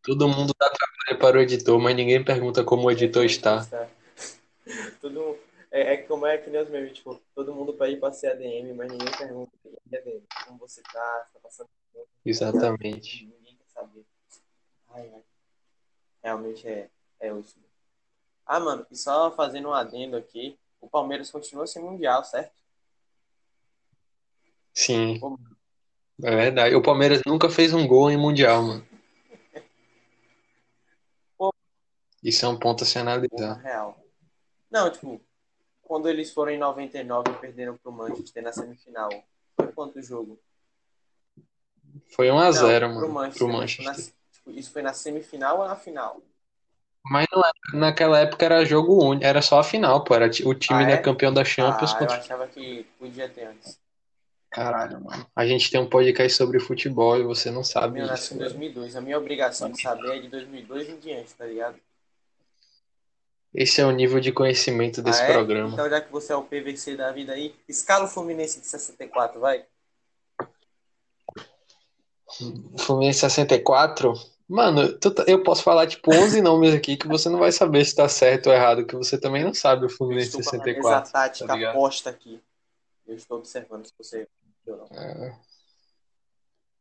Todo 0.02 0.28
mundo 0.28 0.52
dá 0.58 0.68
trabalho 0.68 1.18
para 1.20 1.38
o 1.38 1.40
editor, 1.40 1.78
mas 1.78 1.94
ninguém 1.94 2.24
pergunta 2.24 2.64
como 2.64 2.86
o 2.86 2.90
editor 2.90 3.24
está. 3.24 3.66
Tudo. 5.00 5.38
É, 5.70 5.94
é 5.94 5.96
como 6.02 6.26
é 6.26 6.36
que 6.36 6.50
nem 6.50 6.60
os 6.60 6.68
memes, 6.68 6.92
tipo, 6.92 7.18
todo 7.34 7.54
mundo 7.54 7.72
pede 7.72 7.96
pra 7.96 8.12
ser 8.12 8.32
ADM, 8.32 8.74
mas 8.74 8.90
ninguém 8.92 9.10
pergunta 9.16 9.50
"E 9.64 9.68
aí, 9.96 9.98
ADM, 9.98 10.22
como 10.46 10.58
você 10.58 10.82
tá, 10.82 11.26
você 11.26 11.32
tá 11.32 11.40
passando 11.42 11.68
por 11.92 12.00
isso?" 12.02 12.08
Exatamente. 12.24 13.24
Ninguém 13.24 13.56
quer 13.56 13.68
saber. 13.72 14.04
Ai, 14.90 15.10
ai. 15.14 15.22
Realmente 16.22 16.68
é, 16.68 16.90
é 17.20 17.32
isso. 17.38 17.56
Ah, 18.44 18.60
mano, 18.60 18.86
e 18.90 18.96
só 18.96 19.30
fazendo 19.30 19.68
um 19.68 19.72
adendo 19.72 20.16
aqui, 20.16 20.58
o 20.80 20.88
Palmeiras 20.88 21.30
continua 21.30 21.66
sem 21.66 21.82
mundial, 21.82 22.22
certo? 22.24 22.52
Sim, 24.74 25.18
Pô, 25.20 25.38
é 26.22 26.36
verdade. 26.36 26.74
O 26.74 26.82
Palmeiras 26.82 27.20
nunca 27.26 27.48
fez 27.50 27.72
um 27.74 27.86
gol 27.86 28.10
em 28.10 28.16
Mundial, 28.16 28.62
mano. 28.62 28.86
Isso 32.22 32.44
é 32.44 32.48
um 32.48 32.56
ponto 32.58 32.84
a 32.84 32.86
se 32.86 32.98
analisar. 32.98 33.58
real. 33.60 33.98
Não, 34.70 34.88
tipo, 34.90 35.20
quando 35.82 36.08
eles 36.08 36.32
foram 36.32 36.52
em 36.52 36.58
99 36.58 37.30
e 37.30 37.34
perderam 37.34 37.76
pro 37.76 37.90
Manchester 37.90 38.42
na 38.42 38.52
semifinal, 38.52 39.10
foi 39.56 39.72
quanto 39.72 39.98
o 39.98 40.02
jogo? 40.02 40.38
Foi 42.14 42.30
1 42.30 42.38
a 42.38 42.44
Não, 42.44 42.52
0 42.52 42.86
pro 42.88 42.94
mano, 42.94 43.12
Manchester. 43.12 43.46
pro 43.46 43.56
Manchester. 43.56 43.86
na- 43.86 43.94
tipo, 44.32 44.50
isso 44.50 44.70
foi 44.72 44.82
na 44.82 44.94
semifinal 44.94 45.58
ou 45.58 45.66
na 45.66 45.74
final? 45.76 46.22
Mas 47.04 47.26
não 47.32 47.80
naquela 47.80 48.20
época 48.20 48.44
era 48.44 48.64
jogo 48.64 49.04
único, 49.04 49.26
era 49.26 49.42
só 49.42 49.58
a 49.58 49.64
final, 49.64 50.04
pô. 50.04 50.14
Era 50.14 50.26
o 50.26 50.54
time 50.54 50.84
Ah, 50.84 50.86
da 50.86 50.92
é? 50.94 50.98
campeão 50.98 51.34
da 51.34 51.44
Champions 51.44 51.90
Ah, 51.92 51.94
eu 51.94 51.98
contra. 51.98 52.16
achava 52.18 52.46
que 52.46 52.86
podia 52.98 53.28
ter 53.28 53.46
antes. 53.46 53.81
Caralho, 54.52 55.00
mano. 55.02 55.26
A 55.34 55.46
gente 55.46 55.70
tem 55.70 55.80
um 55.80 55.88
podcast 55.88 56.36
sobre 56.36 56.60
futebol 56.60 57.16
e 57.18 57.22
você 57.22 57.50
não 57.50 57.64
sabe 57.64 58.00
Eu 58.00 58.06
nasci 58.06 58.34
em 58.34 58.38
velho. 58.38 58.50
2002. 58.50 58.96
A 58.96 59.00
minha 59.00 59.16
obrigação 59.18 59.70
de 59.70 59.80
saber 59.80 60.16
é 60.16 60.20
de 60.20 60.28
2002 60.28 60.88
em 60.90 60.98
diante, 60.98 61.34
tá 61.34 61.46
ligado? 61.46 61.76
Esse 63.54 63.80
é 63.80 63.86
o 63.86 63.90
nível 63.90 64.20
de 64.20 64.30
conhecimento 64.32 65.02
desse 65.02 65.22
Ah, 65.22 65.26
é? 65.26 65.32
programa. 65.32 65.72
Então, 65.72 65.88
já 65.88 66.00
que 66.00 66.10
você 66.12 66.32
é 66.32 66.36
o 66.36 66.42
PVC 66.42 66.96
da 66.96 67.10
vida 67.12 67.32
aí, 67.32 67.54
escala 67.68 68.04
o 68.04 68.08
Fluminense 68.08 68.60
de 68.60 68.66
64, 68.66 69.40
vai. 69.40 69.64
Fluminense 72.78 73.20
64. 73.20 74.12
Mano, 74.48 74.98
tu 74.98 75.10
tá- 75.10 75.24
eu 75.26 75.42
posso 75.42 75.62
falar 75.62 75.86
tipo 75.86 76.14
11 76.14 76.40
nomes 76.42 76.74
aqui 76.74 76.96
que 76.96 77.06
você 77.08 77.28
não 77.28 77.38
vai 77.38 77.52
saber 77.52 77.84
se 77.84 77.94
tá 77.94 78.08
certo 78.08 78.48
ou 78.48 78.52
errado, 78.54 78.84
que 78.86 78.94
você 78.96 79.18
também 79.18 79.44
não 79.44 79.54
sabe 79.54 79.84
o 79.84 79.86
Eu 79.86 79.90
Fluminense 79.90 80.28
estou 80.38 80.42
com 80.42 80.48
a 80.48 80.64
64. 80.64 80.90
mesa 81.00 81.12
tática 81.12 81.46
tá 81.46 81.70
aposta 81.70 82.10
aqui. 82.10 82.40
Eu 83.06 83.14
estou 83.16 83.38
observando 83.38 83.86
se 83.86 83.92
você. 83.98 84.28
É. 84.92 85.36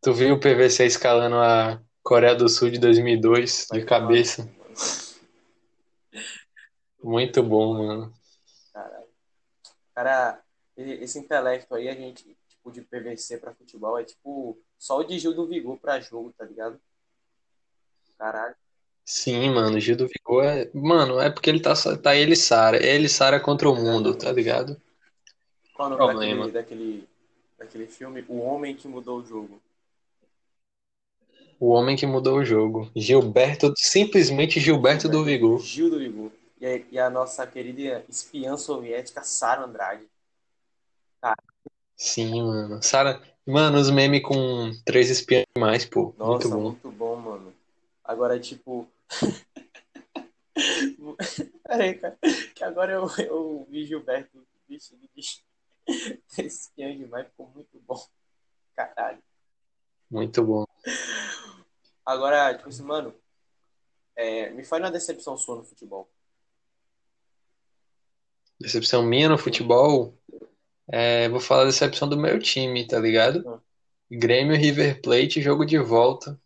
Tu 0.01 0.13
viu 0.13 0.35
o 0.35 0.39
PVC 0.39 0.85
escalando 0.85 1.35
a 1.35 1.81
Coreia 2.03 2.35
do 2.35 2.49
Sul 2.49 2.69
de 2.69 2.79
2002 2.79 3.67
Vai 3.69 3.79
de 3.79 3.85
cabeça? 3.85 4.49
Muito 7.03 7.41
bom, 7.43 7.73
mano. 7.77 8.13
Caralho. 8.73 9.05
Cara, 9.95 10.41
e- 10.77 11.03
esse 11.03 11.19
intelecto 11.19 11.73
aí, 11.75 11.89
a 11.89 11.93
gente, 11.95 12.37
tipo, 12.47 12.71
de 12.71 12.81
PVC 12.81 13.37
pra 13.37 13.53
futebol, 13.53 13.97
é 13.99 14.03
tipo 14.03 14.59
só 14.77 14.97
o 14.97 15.03
de 15.03 15.17
Gil 15.19 15.33
do 15.33 15.47
Vigor 15.47 15.77
pra 15.77 15.99
jogo, 15.99 16.33
tá 16.37 16.45
ligado? 16.45 16.79
Caralho. 18.17 18.55
Sim, 19.03 19.49
mano, 19.49 19.79
Gil 19.79 19.95
do 19.97 20.07
Vigor 20.07 20.43
é. 20.43 20.69
Mano, 20.73 21.19
é 21.19 21.29
porque 21.29 21.49
ele 21.49 21.59
tá, 21.59 21.73
tá 22.01 22.15
ele 22.15 22.33
e 22.33 22.37
Sara. 22.37 22.77
Ele 22.83 23.05
e 23.05 23.09
Sara 23.09 23.39
contra 23.39 23.69
o 23.69 23.75
mundo, 23.75 24.15
tá 24.15 24.31
ligado? 24.31 24.79
Qual 25.73 25.87
o 25.87 25.97
nome 25.97 26.03
Problema. 26.03 26.51
daquele, 26.51 26.51
daquele, 26.51 27.09
daquele 27.61 27.87
filme? 27.87 28.25
O 28.27 28.39
Homem 28.39 28.75
que 28.75 28.87
Mudou 28.87 29.19
o 29.19 29.25
Jogo. 29.25 29.61
O 31.59 31.69
homem 31.69 31.95
que 31.95 32.07
mudou 32.07 32.39
o 32.39 32.43
jogo. 32.43 32.89
Gilberto, 32.95 33.71
simplesmente 33.77 34.59
Gilberto 34.59 35.07
do 35.07 35.23
Vigor. 35.23 35.59
Gil 35.59 35.91
do 35.91 35.99
Vigor. 35.99 36.31
E 36.59 36.65
a, 36.65 36.77
e 36.91 36.97
a 36.97 37.07
nossa 37.07 37.45
querida 37.45 38.03
espiã 38.09 38.57
soviética, 38.57 39.23
Sara 39.23 39.63
Andrade. 39.63 40.03
Sim, 41.95 42.41
mano. 42.41 42.81
Sara, 42.81 43.21
mano, 43.45 43.77
os 43.77 43.91
memes 43.91 44.23
com 44.23 44.71
três 44.83 45.11
espiãs 45.11 45.45
demais, 45.55 45.85
pô. 45.85 46.15
Nossa, 46.17 46.47
Muito 46.47 46.49
bom. 46.49 46.63
muito 46.63 46.91
bom, 46.91 47.15
mano. 47.15 47.53
Agora, 48.03 48.39
tipo. 48.39 48.87
Peraí, 51.63 51.93
cara. 51.93 52.17
Que 52.55 52.63
agora 52.63 52.91
eu, 52.91 53.07
eu 53.19 53.67
vi 53.69 53.85
Gilberto 53.85 54.43
vestido 54.67 55.07
de 55.15 55.21
espiã 56.37 56.95
demais, 56.95 57.27
ficou 57.27 57.49
muito 57.49 57.79
bom. 57.81 57.99
Caralho. 58.75 59.21
Muito 60.09 60.43
bom. 60.43 60.65
Agora, 62.05 62.53
tipo 62.55 62.69
assim, 62.69 62.83
mano, 62.83 63.13
é, 64.15 64.49
me 64.49 64.63
faz 64.63 64.83
uma 64.83 64.91
decepção 64.91 65.37
sua 65.37 65.55
no 65.57 65.63
futebol. 65.63 66.09
Decepção 68.59 69.03
minha 69.03 69.29
no 69.29 69.37
futebol. 69.37 70.17
É, 70.87 71.29
vou 71.29 71.39
falar 71.39 71.61
da 71.61 71.69
decepção 71.69 72.07
do 72.07 72.17
meu 72.17 72.37
time, 72.39 72.85
tá 72.85 72.99
ligado? 72.99 73.47
Ah. 73.47 73.61
Grêmio 74.11 74.57
River 74.57 75.01
Plate, 75.01 75.41
jogo 75.41 75.65
de 75.65 75.77
volta. 75.79 76.39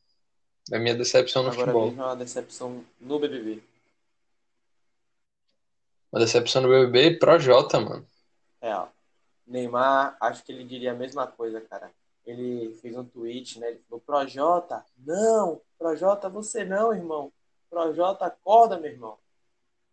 É 0.71 0.77
a 0.77 0.79
minha 0.79 0.95
decepção 0.95 1.43
no 1.43 1.49
Agora 1.49 1.67
futebol. 1.67 1.87
mesmo 1.87 2.01
é 2.01 2.05
uma 2.05 2.15
decepção 2.15 2.85
no 2.99 3.19
BBB. 3.19 3.63
Uma 6.11 6.19
decepção 6.21 6.61
no 6.61 6.69
BBB, 6.69 7.17
Projota, 7.17 7.79
mano. 7.79 8.07
É, 8.61 8.73
ó. 8.75 8.87
Neymar, 9.47 10.17
acho 10.19 10.43
que 10.43 10.51
ele 10.51 10.63
diria 10.63 10.91
a 10.91 10.95
mesma 10.95 11.27
coisa, 11.27 11.61
cara. 11.61 11.91
Ele 12.25 12.73
fez 12.81 12.97
um 12.97 13.03
tweet, 13.03 13.59
né? 13.59 13.69
Ele 13.69 13.81
falou, 13.87 14.01
Projota, 14.01 14.83
não! 14.97 15.61
Projota, 15.77 16.27
você 16.27 16.63
não, 16.63 16.93
irmão. 16.93 17.31
Projota, 17.69 18.25
acorda, 18.25 18.79
meu 18.79 18.91
irmão. 18.91 19.17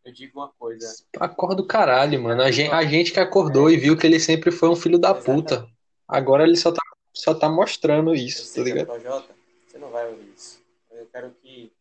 Eu 0.05 0.13
digo 0.13 0.41
uma 0.41 0.49
coisa. 0.59 0.87
Acorda 1.21 1.57
do 1.57 1.67
caralho, 1.67 2.21
mano. 2.21 2.43
A 2.43 2.51
gente, 2.51 2.73
a 2.73 2.85
gente 2.85 3.13
que 3.13 3.21
acordou 3.21 3.71
e 3.71 3.77
viu 3.77 3.97
que 3.97 4.07
ele 4.07 4.19
sempre 4.19 4.51
foi 4.51 4.69
um 4.69 4.77
filho 4.77 4.99
da 4.99 5.15
puta. 5.15 5.67
Agora 6.09 6.43
ele 6.43 6.57
só 6.57 6.73
tá, 6.73 6.83
só 7.13 7.35
tá 7.35 7.49
mostrando 7.49 8.15
isso, 8.15 8.55
tá 8.55 8.61
é 8.61 8.65
ligado? 8.65 8.87
Projota, 8.87 9.35
você 9.67 9.79
não 9.79 9.91
vai 9.91 10.09
ouvir 10.09 10.33
isso. 10.37 10.61
Eu 10.91 11.07
quero 11.07 11.31
que. 11.43 11.73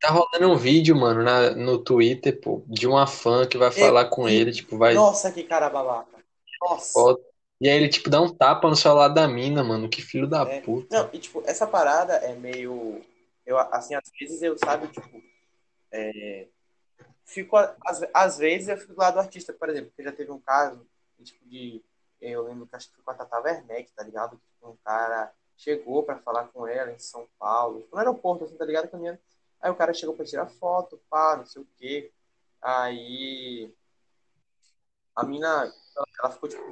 Tá 0.00 0.10
rolando 0.10 0.52
um 0.52 0.56
vídeo, 0.56 0.96
mano, 0.96 1.22
na, 1.22 1.50
no 1.52 1.78
Twitter, 1.78 2.38
pô, 2.40 2.62
de 2.66 2.86
uma 2.86 3.06
fã 3.06 3.46
que 3.46 3.56
vai 3.56 3.70
falar 3.70 4.06
com 4.06 4.28
ele, 4.28 4.52
tipo, 4.52 4.76
vai 4.76 4.92
Nossa, 4.92 5.32
que 5.32 5.44
cara 5.44 5.70
babaca. 5.70 6.22
Nossa. 6.62 7.16
E 7.60 7.68
aí 7.68 7.76
ele, 7.76 7.88
tipo, 7.88 8.10
dá 8.10 8.20
um 8.20 8.34
tapa 8.34 8.68
no 8.68 8.76
celular 8.76 9.08
da 9.08 9.26
mina, 9.28 9.62
mano. 9.62 9.88
Que 9.88 10.02
filho 10.02 10.26
da 10.26 10.42
É. 10.42 10.60
puta. 10.60 10.86
Não, 10.90 11.10
e 11.12 11.18
tipo, 11.18 11.42
essa 11.46 11.66
parada 11.66 12.14
é 12.14 12.34
meio. 12.34 13.00
Eu, 13.46 13.58
assim, 13.58 13.94
às 13.94 14.10
vezes 14.18 14.42
eu, 14.42 14.56
sabe, 14.58 14.88
tipo. 14.88 15.22
É, 15.92 16.48
fico, 17.24 17.56
às, 17.56 18.04
às 18.12 18.38
vezes 18.38 18.68
eu 18.68 18.76
fico 18.76 18.94
do 18.94 18.98
lado 18.98 19.14
do 19.14 19.20
artista, 19.20 19.52
por 19.52 19.68
exemplo, 19.68 19.90
porque 19.90 20.02
já 20.02 20.12
teve 20.12 20.30
um 20.30 20.40
caso, 20.40 20.84
tipo, 21.22 21.48
de. 21.48 21.82
Eu 22.20 22.42
lembro 22.42 22.66
que 22.66 22.74
acho 22.74 22.88
que 22.88 22.94
foi 22.96 23.04
com 23.04 23.10
a 23.10 23.14
Tata 23.14 23.40
Werneck, 23.40 23.92
tá 23.92 24.02
ligado? 24.02 24.36
Tipo, 24.36 24.70
um 24.70 24.76
cara 24.84 25.32
chegou 25.56 26.02
pra 26.02 26.18
falar 26.18 26.44
com 26.48 26.66
ela 26.66 26.90
em 26.90 26.98
São 26.98 27.28
Paulo, 27.38 27.82
tipo, 27.82 27.94
no 27.94 27.98
aeroporto, 27.98 28.44
assim, 28.44 28.56
tá 28.56 28.64
ligado? 28.64 28.88
Caminhando. 28.88 29.18
Aí 29.60 29.70
o 29.70 29.74
cara 29.74 29.94
chegou 29.94 30.14
pra 30.14 30.24
tirar 30.24 30.46
foto, 30.46 31.00
pá, 31.08 31.36
não 31.36 31.46
sei 31.46 31.62
o 31.62 31.68
quê. 31.78 32.10
Aí. 32.60 33.72
A 35.16 35.24
mina, 35.24 35.72
ela, 36.18 36.30
ficou, 36.30 36.48
tipo, 36.48 36.62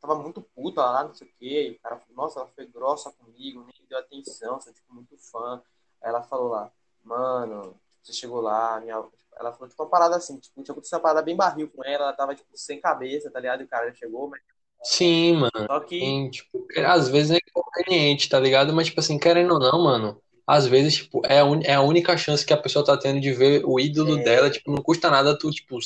tava 0.00 0.14
muito 0.16 0.42
puta 0.42 0.82
lá, 0.82 1.04
não 1.04 1.14
sei 1.14 1.26
o 1.28 1.30
quê. 1.38 1.68
E 1.68 1.70
o 1.72 1.80
cara 1.80 1.96
falou, 1.96 2.16
nossa, 2.24 2.40
ela 2.40 2.48
foi 2.54 2.66
grossa 2.66 3.10
comigo, 3.12 3.60
nem 3.64 3.86
deu 3.88 3.98
atenção, 3.98 4.60
sou, 4.60 4.72
tipo, 4.72 4.92
muito 4.94 5.16
fã. 5.18 5.62
Aí 6.02 6.08
ela 6.10 6.22
falou 6.22 6.48
lá, 6.48 6.70
mano, 7.04 7.74
você 8.02 8.12
chegou 8.12 8.40
lá, 8.40 8.78
minha... 8.80 9.00
tipo, 9.02 9.16
ela 9.38 9.52
falou, 9.52 9.68
tipo, 9.68 9.82
uma 9.82 9.88
parada 9.88 10.16
assim, 10.16 10.38
tipo, 10.38 10.62
tinha 10.62 10.72
acontecido 10.72 10.94
uma 10.94 11.00
parada 11.02 11.22
bem 11.22 11.36
barril 11.36 11.70
com 11.70 11.82
ela, 11.84 12.04
ela 12.04 12.12
tava, 12.12 12.34
tipo, 12.34 12.48
sem 12.54 12.80
cabeça, 12.80 13.30
tá 13.30 13.40
ligado? 13.40 13.62
E 13.62 13.64
o 13.64 13.68
cara 13.68 13.92
chegou, 13.94 14.28
mas 14.28 14.40
Sim, 14.82 15.34
mano. 15.34 15.50
só 15.66 15.80
que, 15.80 15.98
Sim, 15.98 16.30
tipo, 16.30 16.66
às 16.86 17.08
vezes 17.08 17.32
é 17.32 17.38
inconveniente, 17.38 18.28
tá 18.28 18.38
ligado? 18.38 18.72
Mas, 18.72 18.86
tipo 18.86 19.00
assim, 19.00 19.18
querendo 19.18 19.54
ou 19.54 19.58
não, 19.58 19.82
mano, 19.82 20.22
às 20.46 20.66
vezes, 20.66 20.94
tipo, 20.94 21.22
é 21.26 21.40
a, 21.40 21.44
un- 21.44 21.60
é 21.62 21.74
a 21.74 21.82
única 21.82 22.16
chance 22.16 22.46
que 22.46 22.52
a 22.52 22.56
pessoa 22.56 22.84
tá 22.84 22.96
tendo 22.96 23.20
de 23.20 23.32
ver 23.32 23.64
o 23.64 23.80
ídolo 23.80 24.18
É. 24.20 24.22
dela, 24.22 24.50
tipo, 24.50 24.70
não 24.70 24.82
custa 24.82 25.10
nada 25.10 25.36
tu, 25.36 25.50
tipo, 25.50 25.76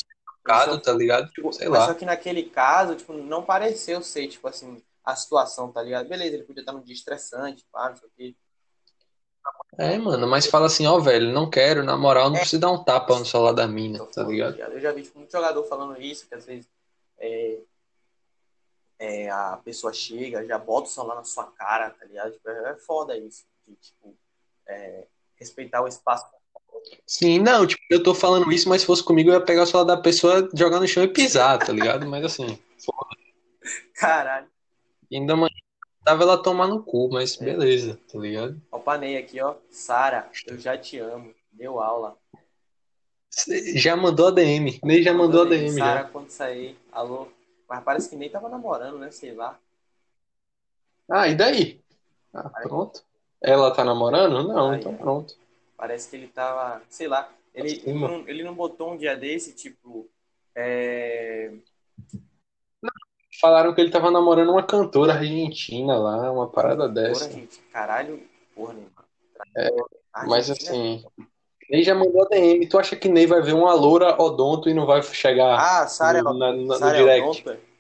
Isso. 0.48 0.80
tá 0.80 0.92
ligado? 0.92 1.30
tipo, 1.30 1.52
sei 1.52 1.68
lá. 1.68 1.86
só 1.86 1.94
que 1.94 2.04
naquele 2.04 2.44
caso, 2.44 2.96
tipo, 2.96 3.12
não 3.12 3.42
pareceu 3.42 4.02
ser, 4.02 4.28
tipo, 4.28 4.48
assim, 4.48 4.82
a 5.04 5.14
situação, 5.14 5.70
tá 5.70 5.82
ligado? 5.82 6.08
Beleza, 6.08 6.36
ele 6.36 6.44
podia 6.44 6.62
estar 6.62 6.72
num 6.72 6.82
dia 6.82 6.94
estressante, 6.94 7.66
pá, 7.70 7.90
não 7.90 7.96
sei 7.96 8.08
o 8.08 8.12
quê. 8.16 8.36
É, 9.78 9.96
mano, 9.96 10.26
mas 10.26 10.46
fala 10.46 10.66
assim, 10.66 10.86
ó, 10.86 10.98
velho, 10.98 11.32
não 11.32 11.48
quero, 11.48 11.82
na 11.82 11.96
moral, 11.96 12.28
não 12.28 12.36
precisa 12.36 12.60
dar 12.60 12.70
um 12.70 12.84
tapa 12.84 13.18
no 13.18 13.24
celular 13.24 13.52
da 13.52 13.66
mina, 13.66 13.98
tá 13.98 14.12
falando, 14.12 14.30
ligado? 14.30 14.58
Eu 14.58 14.80
já 14.80 14.92
vi 14.92 15.02
tipo, 15.02 15.18
muito 15.18 15.32
jogador 15.32 15.64
falando 15.64 16.00
isso, 16.00 16.28
que 16.28 16.34
às 16.34 16.44
vezes 16.44 16.68
é, 17.18 17.58
é, 18.98 19.30
a 19.30 19.58
pessoa 19.64 19.92
chega, 19.92 20.44
já 20.44 20.58
bota 20.58 20.88
o 20.88 20.90
celular 20.90 21.14
na 21.16 21.24
sua 21.24 21.46
cara, 21.52 21.90
tá 21.90 22.04
ligado? 22.04 22.32
Tipo, 22.32 22.50
é, 22.50 22.70
é 22.72 22.76
foda 22.76 23.16
isso. 23.16 23.46
De, 23.66 23.74
tipo, 23.76 24.14
é, 24.66 25.06
respeitar 25.36 25.82
o 25.82 25.88
espaço. 25.88 26.26
Sim, 27.06 27.38
não, 27.40 27.66
tipo, 27.66 27.82
eu 27.90 28.02
tô 28.02 28.14
falando 28.14 28.50
isso, 28.52 28.68
mas 28.68 28.82
se 28.82 28.86
fosse 28.86 29.02
comigo, 29.02 29.30
eu 29.30 29.34
ia 29.34 29.40
pegar 29.44 29.62
o 29.64 29.66
celular 29.66 29.84
da 29.96 30.00
pessoa, 30.00 30.48
jogar 30.54 30.80
no 30.80 30.86
chão 30.86 31.02
e 31.02 31.08
pisar, 31.08 31.58
tá 31.58 31.72
ligado? 31.72 32.06
Mas 32.06 32.24
assim, 32.24 32.58
Caralho. 33.94 34.46
ainda 35.12 35.36
mais 35.36 35.52
tava 36.04 36.22
ela 36.22 36.42
tomar 36.42 36.66
no 36.68 36.82
cu, 36.82 37.08
mas 37.12 37.40
É. 37.40 37.44
beleza, 37.44 37.98
tá 38.10 38.18
ligado? 38.18 38.60
Ó, 38.70 38.78
o 38.78 38.80
Panei 38.80 39.16
aqui, 39.16 39.40
ó. 39.40 39.54
Sara, 39.70 40.30
eu 40.46 40.58
já 40.58 40.76
te 40.78 40.98
amo. 40.98 41.34
Deu 41.52 41.80
aula. 41.80 42.16
Já 43.74 43.96
mandou 43.96 44.28
a 44.28 44.30
DM, 44.30 44.80
Ney 44.82 45.02
já 45.02 45.12
mandou 45.14 45.42
a 45.42 45.44
DM 45.44 45.78
Sara, 45.78 46.04
quando 46.04 46.30
sair, 46.30 46.76
alô. 46.90 47.28
Mas 47.68 47.84
parece 47.84 48.08
que 48.08 48.16
nem 48.16 48.28
tava 48.28 48.48
namorando, 48.48 48.98
né? 48.98 49.10
Sei 49.10 49.32
lá. 49.32 49.58
Ah, 51.08 51.28
e 51.28 51.34
daí? 51.34 51.80
Ah, 52.34 52.48
pronto. 52.62 53.02
Ela 53.42 53.70
tá 53.72 53.84
namorando? 53.84 54.46
Não, 54.46 54.74
então 54.74 54.92
é. 54.92 54.96
pronto. 54.96 55.36
Parece 55.80 56.10
que 56.10 56.16
ele 56.16 56.28
tava, 56.28 56.82
sei 56.90 57.08
lá, 57.08 57.32
ele, 57.54 57.80
ele, 57.86 57.98
não, 57.98 58.28
ele 58.28 58.42
não 58.44 58.54
botou 58.54 58.92
um 58.92 58.98
dia 58.98 59.16
desse, 59.16 59.54
tipo, 59.54 60.06
é, 60.54 61.50
Falaram 63.40 63.74
que 63.74 63.80
ele 63.80 63.90
tava 63.90 64.10
namorando 64.10 64.50
uma 64.50 64.62
cantora 64.66 65.14
argentina 65.14 65.96
lá, 65.96 66.30
uma 66.30 66.50
parada 66.50 66.86
Porra, 66.86 66.94
dessa. 66.94 67.30
gente, 67.30 67.58
caralho, 67.72 68.22
porra, 68.54 68.74
Neymar. 68.74 69.04
Ah, 70.12 70.26
Mas 70.26 70.50
né? 70.50 70.54
assim, 70.54 71.02
Ney 71.70 71.82
já 71.82 71.94
mandou 71.94 72.28
DM. 72.28 72.68
Tu 72.68 72.78
acha 72.78 72.94
que 72.94 73.08
Ney 73.08 73.26
vai 73.26 73.40
ver 73.40 73.54
uma 73.54 73.72
loura 73.72 74.20
odonto 74.20 74.68
e 74.68 74.74
não 74.74 74.84
vai 74.84 75.02
chegar 75.02 75.56
Ah, 75.58 75.86
Sara 75.86 76.22
no, 76.22 76.34
na- 76.34 76.52
na- 76.52 76.78
no 76.78 76.92
direct? 76.92 77.40
Odonto. 77.48 77.70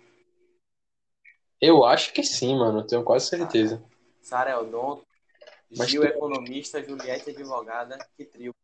Eu 1.60 1.84
acho 1.84 2.14
que 2.14 2.22
sim, 2.22 2.56
mano. 2.56 2.86
Tenho 2.86 3.04
quase 3.04 3.26
certeza. 3.26 3.84
Sara 4.22 4.58
Odonto. 4.58 5.04
Mas 5.76 5.90
Gil 5.90 6.02
tu- 6.02 6.08
economista, 6.08 6.82
Juliette 6.82 7.30
advogada, 7.30 7.98
que 8.16 8.24
trio. 8.24 8.54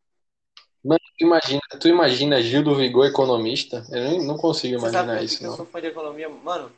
Mano, 0.83 0.99
tu 1.17 1.23
imagina, 1.25 1.61
tu 1.79 1.87
imagina 1.87 2.41
Gil 2.41 2.63
do 2.63 2.75
Vigor 2.75 3.05
economista? 3.07 3.85
Eu 3.91 4.03
nem, 4.03 4.25
não 4.25 4.37
consigo 4.37 4.79
Você 4.79 4.87
imaginar 4.89 5.23
isso, 5.23 5.39
que 5.39 5.45
eu 5.45 5.49
não. 5.49 5.57
sou 5.57 5.65
fã 5.65 5.81
de 5.81 5.87
economia? 5.87 6.29
Mano, 6.29 6.71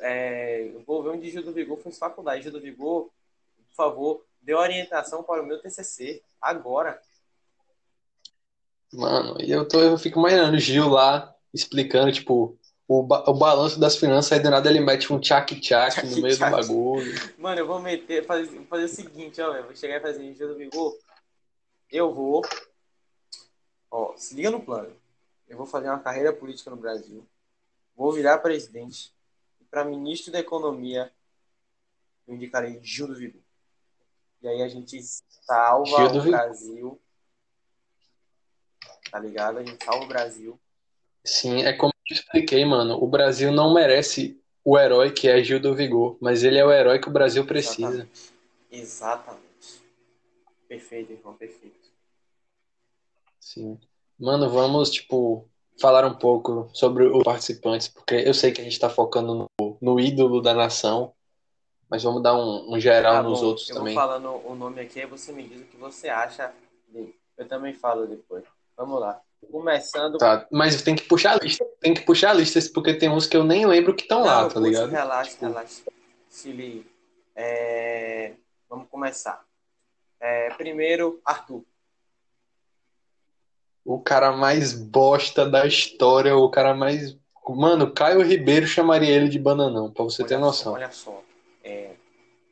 é, 0.00 0.70
eu 0.74 0.82
vou 0.86 1.02
ver 1.02 1.10
onde 1.10 1.30
Gil 1.30 1.42
do 1.42 1.52
Vigor 1.52 1.78
fez 1.78 1.98
faculdade. 1.98 2.42
Gil 2.42 2.52
do 2.52 2.60
Vigor, 2.60 3.04
por 3.04 3.74
favor, 3.74 4.24
dê 4.40 4.54
orientação 4.54 5.22
para 5.22 5.42
o 5.42 5.46
meu 5.46 5.58
TCC 5.60 6.22
agora. 6.40 7.00
Mano, 8.92 9.36
e 9.40 9.50
eu, 9.50 9.66
tô, 9.68 9.80
eu 9.80 9.98
fico 9.98 10.18
imaginando 10.18 10.56
o 10.56 10.60
Gil 10.60 10.88
lá 10.88 11.34
explicando, 11.52 12.12
tipo, 12.12 12.58
o, 12.88 13.02
ba 13.02 13.22
o 13.28 13.34
balanço 13.34 13.78
das 13.78 13.96
finanças, 13.96 14.32
aí 14.32 14.40
do 14.40 14.48
nada 14.48 14.70
ele 14.70 14.80
mete 14.80 15.12
um 15.12 15.20
tchac-tchac 15.20 16.06
no 16.06 16.22
meio 16.22 16.38
do 16.38 16.50
bagulho. 16.50 17.34
Mano, 17.36 17.60
eu 17.60 17.66
vou 17.66 17.78
meter, 17.78 18.24
fazer, 18.24 18.64
fazer 18.64 18.84
o 18.84 18.88
seguinte, 18.88 19.42
ó, 19.42 19.54
eu 19.54 19.64
vou 19.64 19.76
chegar 19.76 19.98
e 19.98 20.00
fazer 20.00 20.32
Gil 20.32 20.48
do 20.48 20.56
Vigor. 20.56 20.98
Eu 21.90 22.14
vou. 22.14 22.42
Ó, 23.90 24.16
se 24.16 24.34
liga 24.34 24.50
no 24.50 24.62
plano. 24.62 24.96
Eu 25.46 25.58
vou 25.58 25.66
fazer 25.66 25.88
uma 25.88 25.98
carreira 25.98 26.32
política 26.32 26.70
no 26.70 26.76
Brasil. 26.76 27.26
Vou 27.94 28.10
virar 28.10 28.38
presidente. 28.38 29.12
E 29.60 29.64
para 29.64 29.84
ministro 29.84 30.32
da 30.32 30.38
Economia, 30.38 31.12
eu 32.26 32.34
indicarei 32.34 32.80
Gil 32.82 33.06
do 33.06 33.14
Vigor. 33.14 33.42
E 34.40 34.48
aí 34.48 34.62
a 34.62 34.68
gente 34.68 34.98
salva 35.02 36.04
o 36.04 36.22
Brasil. 36.22 36.98
Tá 39.10 39.18
ligado? 39.18 39.58
A 39.58 39.62
gente 39.62 39.84
salva 39.84 40.04
o 40.04 40.08
Brasil. 40.08 40.58
Sim, 41.24 41.62
é 41.62 41.72
como 41.72 41.92
eu 42.10 42.14
expliquei, 42.14 42.64
mano. 42.64 43.02
O 43.02 43.06
Brasil 43.06 43.52
não 43.52 43.74
merece 43.74 44.40
o 44.64 44.78
herói 44.78 45.12
que 45.12 45.28
é 45.28 45.42
Gil 45.42 45.60
do 45.60 45.74
Vigor, 45.74 46.16
mas 46.20 46.42
ele 46.42 46.58
é 46.58 46.64
o 46.64 46.72
herói 46.72 46.98
que 46.98 47.08
o 47.08 47.12
Brasil 47.12 47.44
precisa. 47.46 47.88
Exatamente. 47.88 48.32
Exatamente. 48.70 49.82
Perfeito, 50.68 51.12
irmão, 51.12 51.34
perfeito. 51.34 51.88
Sim. 53.40 53.78
Mano, 54.18 54.50
vamos, 54.50 54.90
tipo, 54.90 55.48
falar 55.80 56.04
um 56.04 56.14
pouco 56.14 56.68
sobre 56.74 57.06
os 57.06 57.22
participantes, 57.22 57.88
porque 57.88 58.14
eu 58.14 58.34
sei 58.34 58.52
que 58.52 58.60
a 58.60 58.64
gente 58.64 58.78
tá 58.78 58.90
focando 58.90 59.48
no, 59.58 59.78
no 59.80 60.00
ídolo 60.00 60.42
da 60.42 60.52
nação, 60.52 61.14
mas 61.88 62.02
vamos 62.02 62.22
dar 62.22 62.36
um, 62.36 62.74
um 62.74 62.78
geral 62.80 63.14
Tá 63.16 63.22
nos 63.22 63.40
bom, 63.40 63.46
outros 63.46 63.70
eu 63.70 63.76
também. 63.76 63.94
vou 63.94 64.02
falando 64.02 64.46
o 64.46 64.54
nome 64.54 64.82
aqui, 64.82 65.00
aí 65.00 65.06
você 65.06 65.32
me 65.32 65.48
diz 65.48 65.62
o 65.62 65.64
que 65.64 65.76
você 65.76 66.08
acha 66.08 66.52
dele. 66.88 67.18
Eu 67.38 67.48
também 67.48 67.72
falo 67.72 68.06
depois. 68.06 68.44
Vamos 68.76 69.00
lá. 69.00 69.22
Começando. 69.50 70.18
Tá, 70.18 70.46
mas 70.50 70.82
tem 70.82 70.94
que 70.94 71.04
puxar 71.04 71.32
a 71.34 71.38
lista, 71.42 71.64
tem 71.80 71.94
que 71.94 72.02
puxar 72.02 72.30
a 72.30 72.34
lista, 72.34 72.60
porque 72.74 72.94
tem 72.94 73.08
uns 73.08 73.26
que 73.26 73.36
eu 73.36 73.44
nem 73.44 73.64
lembro 73.66 73.94
que 73.94 74.02
estão 74.02 74.22
lá, 74.22 74.48
tá 74.48 74.60
ligado? 74.60 74.90
Relaxa, 74.90 75.30
Tipo, 75.30 75.46
relaxa. 75.46 75.82
Se 76.28 76.52
liga. 76.52 76.84
É, 77.34 78.34
Vamos 78.68 78.88
começar. 78.90 79.42
É, 80.20 80.50
Primeiro, 80.54 81.20
Arthur. 81.24 81.64
o 83.84 83.98
cara 84.00 84.32
mais 84.32 84.74
bosta 84.74 85.48
da 85.48 85.66
história, 85.66 86.36
o 86.36 86.50
cara 86.50 86.74
mais. 86.74 87.16
Mano, 87.48 87.90
Caio 87.94 88.20
Ribeiro 88.20 88.66
chamaria 88.66 89.08
ele 89.14 89.28
de 89.30 89.38
bananão, 89.38 89.90
pra 89.90 90.04
você 90.04 90.22
ter 90.22 90.34
Olha 90.34 90.40
só, 90.42 90.46
noção. 90.46 90.72
olha 90.74 90.90
só. 90.90 91.22
É, 91.64 91.92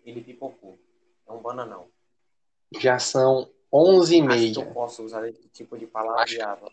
Ele 0.07 0.23
pipocou. 0.23 0.79
É 1.29 1.33
um 1.33 1.39
bananão. 1.43 1.89
Já 2.81 2.99
são 2.99 3.51
11 3.73 4.17
e 4.17 4.21
Acho 4.21 4.29
que 4.29 4.59
eu 4.59 4.63
meia. 4.63 4.75
posso 4.75 5.03
usar 5.05 5.29
esse 5.29 5.49
tipo 5.49 5.77
de. 5.77 5.87
Thiago. 5.87 6.71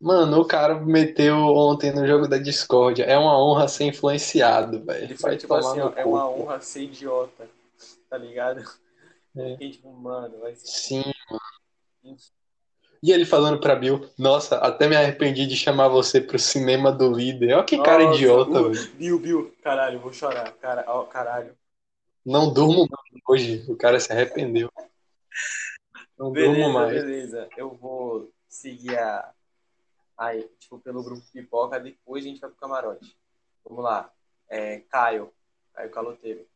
Mano, 0.00 0.40
o 0.40 0.44
cara 0.44 0.80
meteu 0.80 1.36
ontem 1.36 1.92
no 1.92 2.06
jogo 2.06 2.26
da 2.26 2.36
Discord. 2.36 3.02
É 3.02 3.16
uma 3.16 3.38
honra 3.38 3.68
ser 3.68 3.84
influenciado, 3.84 4.84
velho. 4.84 5.16
Vai 5.20 5.36
tipo 5.36 5.54
tomar 5.54 5.70
assim, 5.70 5.78
no 5.78 5.86
ó, 5.86 5.92
é 5.94 6.04
uma 6.04 6.28
honra 6.28 6.60
ser 6.60 6.82
idiota. 6.82 7.48
Tá 8.10 8.18
ligado? 8.18 8.62
É. 9.36 9.52
Fiquei 9.52 9.70
tipo, 9.70 9.92
mano, 9.92 10.40
vai 10.40 10.54
ser. 10.56 10.66
Sim. 10.66 11.04
E 13.02 13.10
ele 13.10 13.24
falando 13.24 13.58
pra 13.58 13.74
Bill, 13.74 14.08
nossa, 14.18 14.58
até 14.58 14.88
me 14.88 14.94
arrependi 14.94 15.46
de 15.46 15.56
chamar 15.56 15.88
você 15.88 16.20
pro 16.20 16.38
cinema 16.38 16.92
do 16.92 17.12
líder. 17.12 17.54
Olha 17.54 17.64
que 17.64 17.82
cara 17.82 18.04
Nossa, 18.04 18.16
idiota, 18.16 18.60
uh, 18.60 18.70
velho. 18.72 18.92
Bill, 18.92 19.18
Bill, 19.18 19.54
caralho, 19.62 19.98
vou 19.98 20.12
chorar. 20.12 20.52
Cara, 20.60 20.84
ó, 20.86 21.04
caralho. 21.04 21.56
Não 22.24 22.52
durmo 22.52 22.88
hoje. 23.26 23.64
O 23.70 23.76
cara 23.76 23.98
se 24.00 24.12
arrependeu. 24.12 24.70
Não 26.18 26.32
durmo 26.32 26.52
Beleza, 26.52 26.72
mais. 26.72 26.92
beleza. 27.02 27.48
Eu 27.56 27.70
vou 27.74 28.30
seguir 28.48 28.98
a. 28.98 29.32
Aí, 30.16 30.48
tipo, 30.58 30.78
pelo 30.78 31.02
grupo 31.02 31.22
Pipoca, 31.32 31.80
depois 31.80 32.24
a 32.24 32.28
gente 32.28 32.40
vai 32.40 32.50
pro 32.50 32.58
camarote. 32.58 33.16
Vamos 33.64 33.82
lá. 33.82 34.10
É, 34.48 34.80
Caio. 34.80 35.32
Caio 35.74 35.90
Caloteiro. 35.90 36.46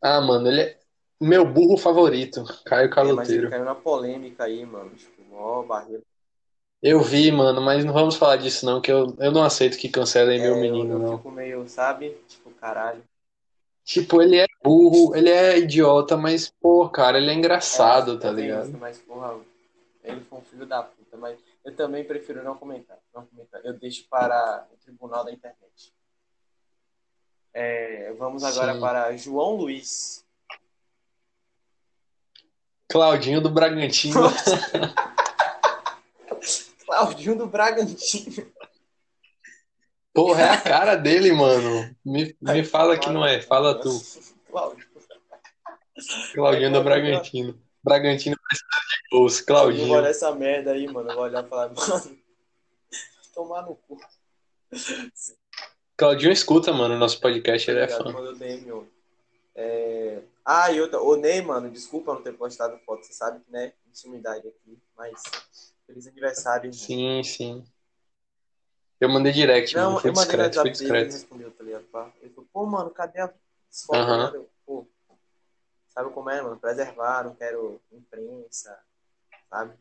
Ah, 0.00 0.20
mano, 0.20 0.48
ele 0.48 0.60
é 0.62 0.78
meu 1.20 1.44
burro 1.50 1.76
favorito, 1.78 2.44
Caio 2.64 2.86
É, 2.86 3.12
mas 3.12 3.30
ele 3.30 3.48
Caloteiro. 3.48 3.50
caiu 3.50 3.64
na 3.64 3.74
polêmica 3.74 4.44
aí, 4.44 4.64
mano. 4.66 4.90
Tipo, 4.94 5.22
ó, 5.34 5.62
barreira. 5.62 6.02
Eu 6.82 7.00
vi, 7.00 7.32
mano, 7.32 7.60
mas 7.62 7.84
não 7.84 7.92
vamos 7.94 8.16
falar 8.16 8.36
disso 8.36 8.66
não, 8.66 8.80
que 8.80 8.92
eu, 8.92 9.16
eu 9.18 9.32
não 9.32 9.42
aceito 9.42 9.78
que 9.78 9.88
cancelem 9.88 10.40
meu 10.40 10.54
É, 10.54 10.58
eu, 10.58 10.60
menino, 10.60 10.92
eu 10.94 10.98
não. 10.98 11.16
fico 11.16 11.30
meio, 11.30 11.68
sabe? 11.68 12.10
Tipo, 12.28 12.50
caralho. 12.50 13.02
Tipo, 13.86 14.20
ele 14.20 14.36
é 14.36 14.46
burro, 14.64 15.14
ele 15.14 15.30
é 15.30 15.58
idiota, 15.58 16.16
mas, 16.16 16.50
pô, 16.60 16.88
cara, 16.88 17.18
ele 17.18 17.30
é 17.30 17.34
engraçado, 17.34 18.16
É, 18.16 18.18
tá 18.18 18.32
ligado? 18.32 18.68
isso, 18.68 18.78
mas, 18.78 18.98
porra, 18.98 19.38
ele 20.02 20.20
foi 20.22 20.40
um 20.40 20.42
filho 20.42 20.66
da 20.66 20.82
puta. 20.82 21.16
Mas 21.16 21.38
eu 21.64 21.74
também 21.76 22.02
prefiro 22.02 22.42
não 22.42 22.58
comentar. 22.58 22.98
Não 23.14 23.24
comentar. 23.24 23.64
Eu 23.64 23.74
deixo 23.74 24.04
para 24.08 24.66
o 24.72 24.76
tribunal 24.78 25.24
da 25.24 25.32
internet. 25.32 25.94
É, 27.54 28.12
vamos 28.14 28.42
agora 28.42 28.74
Sim. 28.74 28.80
para 28.80 29.16
João 29.16 29.54
Luiz. 29.54 30.26
Claudinho 32.88 33.40
do 33.40 33.50
Bragantino. 33.50 34.14
Claudinho 36.84 37.38
do 37.38 37.46
Bragantino. 37.46 38.52
Porra, 40.16 40.40
é 40.40 40.48
a 40.48 40.60
cara 40.62 40.96
dele, 40.96 41.30
mano. 41.30 41.94
Me, 42.02 42.34
me 42.40 42.64
fala 42.64 42.98
que 42.98 43.10
não 43.10 43.22
é, 43.22 43.42
fala 43.42 43.78
tu. 43.78 44.00
Claudio. 44.50 44.86
Claudinho 46.34 46.72
do 46.72 46.82
Bragantino. 46.82 47.60
Bragantino 47.84 48.34
precisa 48.48 48.66
de 48.66 49.16
gols, 49.16 49.40
Claudinho. 49.42 49.94
olhar 49.94 50.08
essa 50.08 50.34
merda 50.34 50.72
aí, 50.72 50.88
mano. 50.88 51.10
Eu 51.10 51.16
vou 51.16 51.24
olhar 51.24 51.44
e 51.44 51.48
falar, 51.48 51.68
mano, 51.68 52.18
tomar 53.34 53.62
no 53.66 53.76
cu. 53.76 54.00
Claudinho 55.98 56.32
escuta, 56.32 56.72
mano, 56.72 56.94
o 56.94 56.98
nosso 56.98 57.20
podcast, 57.20 57.70
ele 57.70 57.80
é 57.80 57.88
fã. 57.88 58.04
DM. 58.38 58.86
É... 59.54 60.22
Ah, 60.42 60.72
e 60.72 60.80
outra, 60.80 60.98
ô 60.98 61.16
Ney, 61.16 61.42
mano, 61.42 61.70
desculpa 61.70 62.14
não 62.14 62.22
ter 62.22 62.32
postado 62.32 62.78
foto, 62.86 63.04
você 63.04 63.12
sabe 63.12 63.40
que, 63.40 63.52
né, 63.52 63.74
intimidade 63.86 64.48
aqui, 64.48 64.78
mas 64.96 65.22
feliz 65.86 66.06
aniversário. 66.06 66.70
irmão. 66.70 66.72
Sim, 66.72 67.22
sim. 67.22 67.64
Eu 69.00 69.08
mandei 69.10 69.32
direct, 69.32 69.74
Não, 69.74 69.90
mano. 69.90 70.00
Fui 70.00 70.10
eu 70.10 70.14
discreto, 70.14 70.42
WhatsApp 70.58 70.70
dele, 70.70 70.78
ele 70.78 71.04
discreto. 71.04 71.12
respondeu, 71.12 71.50
tá 71.52 71.64
ligado? 71.64 71.84
pá? 71.84 72.12
Ele 72.20 72.30
falou, 72.32 72.48
pô, 72.52 72.66
mano, 72.66 72.90
cadê 72.90 73.20
a 73.20 73.28
foto? 73.86 74.34
Eu, 74.34 74.50
Pô, 74.64 74.86
sabe 75.90 76.10
como 76.12 76.30
é, 76.30 76.40
mano? 76.40 76.58
Preservar, 76.58 77.24
não 77.24 77.34
quero 77.34 77.80
imprensa, 77.92 78.78
sabe? 79.50 79.74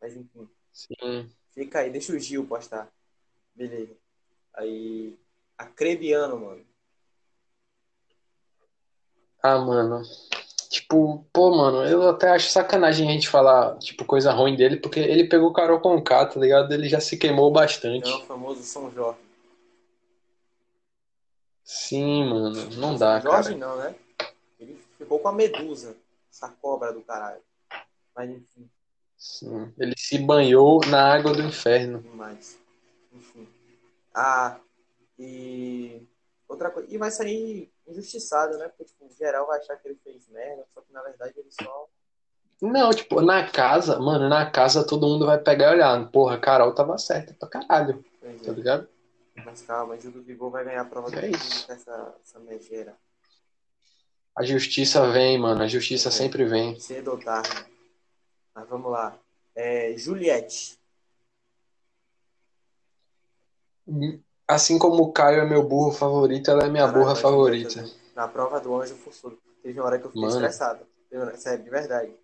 Mas 0.00 0.14
enfim, 0.16 0.48
Sim. 0.72 1.30
fica 1.52 1.80
aí, 1.80 1.90
deixa 1.90 2.12
o 2.12 2.18
Gil 2.18 2.46
postar. 2.46 2.88
Beleza. 3.54 3.94
Aí, 4.54 5.18
Acrebiano, 5.58 6.38
mano. 6.38 6.66
Ah, 9.42 9.58
mano. 9.58 10.02
Tipo, 10.74 11.24
pô, 11.32 11.54
mano, 11.54 11.84
eu 11.84 12.08
até 12.08 12.30
acho 12.30 12.50
sacanagem 12.50 13.08
a 13.08 13.12
gente 13.12 13.28
falar, 13.28 13.78
tipo, 13.78 14.04
coisa 14.04 14.32
ruim 14.32 14.56
dele, 14.56 14.76
porque 14.76 14.98
ele 14.98 15.28
pegou 15.28 15.52
Carol 15.52 15.78
Conká, 15.78 16.26
tá 16.26 16.40
ligado? 16.40 16.72
Ele 16.74 16.88
já 16.88 16.98
se 16.98 17.16
queimou 17.16 17.48
bastante. 17.52 18.10
É 18.10 18.16
o 18.16 18.24
famoso 18.24 18.60
São 18.64 18.90
Jorge. 18.90 19.20
Sim, 21.62 22.24
mano, 22.24 22.70
não 22.72 22.96
dá, 22.96 23.20
São 23.20 23.30
Jorge 23.30 23.54
cara. 23.54 23.56
não, 23.56 23.76
né? 23.76 23.94
Ele 24.58 24.76
ficou 24.98 25.20
com 25.20 25.28
a 25.28 25.32
Medusa, 25.32 25.96
essa 26.28 26.48
cobra 26.60 26.92
do 26.92 27.02
caralho. 27.02 27.40
Mas 28.16 28.30
enfim, 28.30 28.68
Sim. 29.16 29.72
Ele 29.78 29.94
se 29.96 30.18
banhou 30.18 30.80
na 30.88 31.14
água 31.14 31.32
do 31.32 31.42
inferno. 31.42 32.00
demais. 32.00 32.58
Enfim. 33.12 33.46
Ah, 34.12 34.58
e 35.16 36.02
outra 36.48 36.68
coisa. 36.68 36.92
E 36.92 36.98
vai 36.98 37.12
sair 37.12 37.72
injustiçado, 37.86 38.56
né? 38.58 38.68
Porque, 38.68 38.84
tipo, 38.84 39.08
geral 39.18 39.46
vai 39.46 39.58
achar 39.58 39.76
que 39.76 39.88
ele 39.88 39.98
fez 40.02 40.28
merda, 40.28 40.64
só 40.74 40.80
que 40.80 40.92
na 40.92 41.02
verdade 41.02 41.34
ele 41.36 41.50
só. 41.50 41.88
Não, 42.62 42.90
tipo, 42.92 43.20
na 43.20 43.46
casa, 43.50 43.98
mano, 43.98 44.28
na 44.28 44.50
casa 44.50 44.86
todo 44.86 45.06
mundo 45.06 45.26
vai 45.26 45.38
pegar 45.38 45.72
e 45.72 45.74
olhar. 45.74 46.10
Porra, 46.10 46.38
Carol 46.38 46.74
tava 46.74 46.96
certa 46.98 47.34
pra 47.34 47.48
caralho, 47.48 48.04
Pois 48.20 48.40
tá 48.42 48.50
é. 48.50 48.54
ligado? 48.54 48.88
Mas 49.44 49.62
calma, 49.62 49.98
Gil 50.00 50.12
do 50.12 50.22
Vigor 50.22 50.50
vai 50.50 50.64
ganhar 50.64 50.82
a 50.82 50.84
prova 50.84 51.14
É 51.18 51.30
isso. 51.30 51.70
essa, 51.70 52.14
essa 52.22 52.38
megeira. 52.38 52.96
A 54.36 54.42
justiça 54.44 55.10
vem, 55.10 55.38
mano, 55.38 55.62
a 55.62 55.66
justiça 55.68 56.10
sempre 56.10 56.44
vem. 56.44 56.78
Cedo 56.80 57.10
ou 57.12 57.18
tarde. 57.18 57.66
Mas 58.54 58.68
vamos 58.68 58.90
lá. 58.90 59.18
É, 59.54 59.96
Juliette. 59.96 60.78
Assim 64.46 64.78
como 64.78 65.02
o 65.02 65.12
Caio 65.12 65.40
é 65.40 65.44
meu 65.46 65.62
burro 65.66 65.90
favorito, 65.92 66.50
ela 66.50 66.64
é 66.64 66.68
minha 66.68 66.84
Caralho, 66.84 67.00
burra 67.00 67.12
mas 67.14 67.22
favorita. 67.22 67.84
Na 68.14 68.28
prova 68.28 68.60
do 68.60 68.74
anjo 68.80 68.94
forçudo. 68.96 69.38
Teve 69.62 69.80
uma 69.80 69.86
hora 69.86 69.98
que 69.98 70.06
eu 70.06 70.10
fiquei 70.10 70.24
Mano. 70.24 70.34
estressado. 70.34 70.86
Sério, 71.36 71.64
de 71.64 71.70
verdade. 71.70 72.14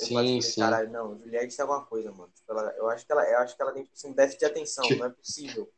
Eu 0.00 0.06
Sim, 0.06 0.14
falei, 0.14 0.42
sim. 0.42 0.60
caralho, 0.60 0.90
não, 0.90 1.18
Juliette 1.18 1.56
tem 1.56 1.62
alguma 1.62 1.84
coisa, 1.84 2.10
mano. 2.12 2.30
Tipo, 2.34 2.52
ela- 2.52 2.72
eu 2.76 2.88
acho 2.88 3.04
que 3.04 3.12
ela, 3.12 3.24
eu 3.28 3.38
acho 3.38 3.56
que 3.56 3.62
ela 3.62 3.72
tem 3.72 3.82
tipo, 3.82 3.94
assim, 3.96 4.08
um 4.08 4.12
déficit 4.12 4.38
de 4.40 4.46
atenção, 4.46 4.88
não 4.90 5.06
é 5.06 5.10
possível. 5.10 5.68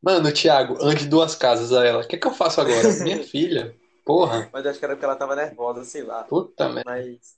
Mano, 0.00 0.32
Thiago, 0.32 0.78
ande 0.80 1.06
duas 1.06 1.34
casas 1.34 1.72
a 1.72 1.84
ela. 1.84 2.02
O 2.04 2.08
que 2.08 2.16
que 2.16 2.26
eu 2.26 2.32
faço 2.32 2.60
agora? 2.60 2.88
Minha 3.02 3.22
filha. 3.24 3.74
Porra. 4.04 4.48
Mas 4.52 4.64
eu 4.64 4.70
acho 4.70 4.78
que 4.78 4.84
era 4.84 4.94
porque 4.94 5.04
ela 5.04 5.16
tava 5.16 5.34
nervosa, 5.34 5.84
sei 5.84 6.04
lá. 6.04 6.22
Puta 6.24 6.68
merda. 6.68 6.88
Mas 6.88 7.36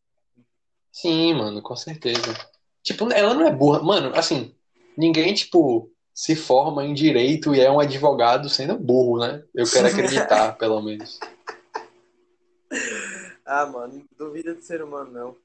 Sim, 0.93 1.35
mano, 1.35 1.63
com 1.63 1.75
certeza. 1.77 2.21
Tipo, 2.83 3.11
ela 3.13 3.33
não 3.33 3.47
é 3.47 3.51
burra. 3.51 3.83
Mano, 3.83 4.13
assim, 4.15 4.55
ninguém, 4.99 5.33
tipo, 5.33 5.91
se 6.13 6.35
forma 6.35 6.85
em 6.85 6.93
direito 6.93 7.55
e 7.55 7.61
é 7.61 7.71
um 7.71 7.79
advogado 7.79 8.49
sendo 8.49 8.77
burro, 8.77 9.19
né? 9.21 9.45
Eu 9.55 9.65
quero 9.71 9.87
acreditar, 9.89 10.59
pelo 10.59 10.83
menos. 10.83 11.21
Ah, 13.47 13.65
mano, 13.65 14.05
duvida 14.19 14.53
do 14.55 14.61
ser 14.61 14.83
humano, 14.83 15.11
não. 15.13 15.37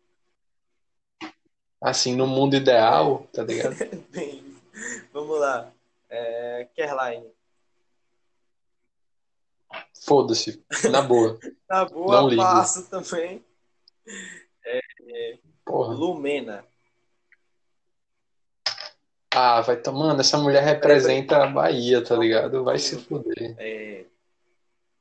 Assim, 1.80 2.16
no 2.16 2.26
mundo 2.26 2.56
ideal, 2.56 3.28
tá 3.32 3.44
ligado? 3.44 3.76
Bem, 4.10 4.44
vamos 5.14 5.40
lá. 5.40 5.72
É, 6.10 6.68
Caroline. 6.76 7.28
Foda-se, 10.06 10.62
na 10.92 11.02
boa. 11.02 11.40
Na 11.70 11.86
boa, 11.86 12.22
Não 12.22 12.30
ligo. 12.30 12.42
passo 12.42 12.90
também. 12.90 13.44
Porra. 15.66 15.94
Lumena. 15.94 16.66
Ah, 19.36 19.62
vai 19.62 19.78
tomando, 19.78 20.20
essa 20.20 20.38
mulher 20.38 20.64
representa 20.64 21.44
a 21.44 21.48
Bahia, 21.48 22.04
tá 22.04 22.16
ligado? 22.16 22.64
Vai 22.64 22.78
se 22.78 22.98
fuder. 23.00 23.56
É, 23.58 24.06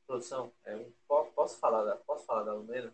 produção, 0.07 0.51
é, 0.65 0.75
po- 1.07 1.25
posso, 1.35 1.57
falar 1.59 1.83
da, 1.83 1.95
posso 1.97 2.25
falar 2.25 2.43
da 2.43 2.53
Lumena? 2.53 2.91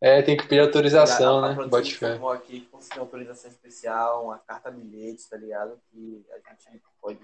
É, 0.00 0.22
tem 0.22 0.36
que 0.36 0.44
pedir 0.44 0.60
autorização, 0.60 1.42
a, 1.44 1.50
a 1.50 1.54
né? 1.54 1.66
Bote 1.66 1.96
fé. 1.96 2.18
aqui 2.34 2.60
conseguiu 2.70 3.02
uma 3.02 3.06
autorização 3.06 3.50
especial, 3.50 4.24
uma 4.24 4.38
carta 4.38 4.70
bilhete, 4.70 5.28
tá 5.28 5.36
ligado? 5.36 5.80
Que 5.90 6.24
a 6.30 6.70
gente 6.70 6.82
pode 7.00 7.18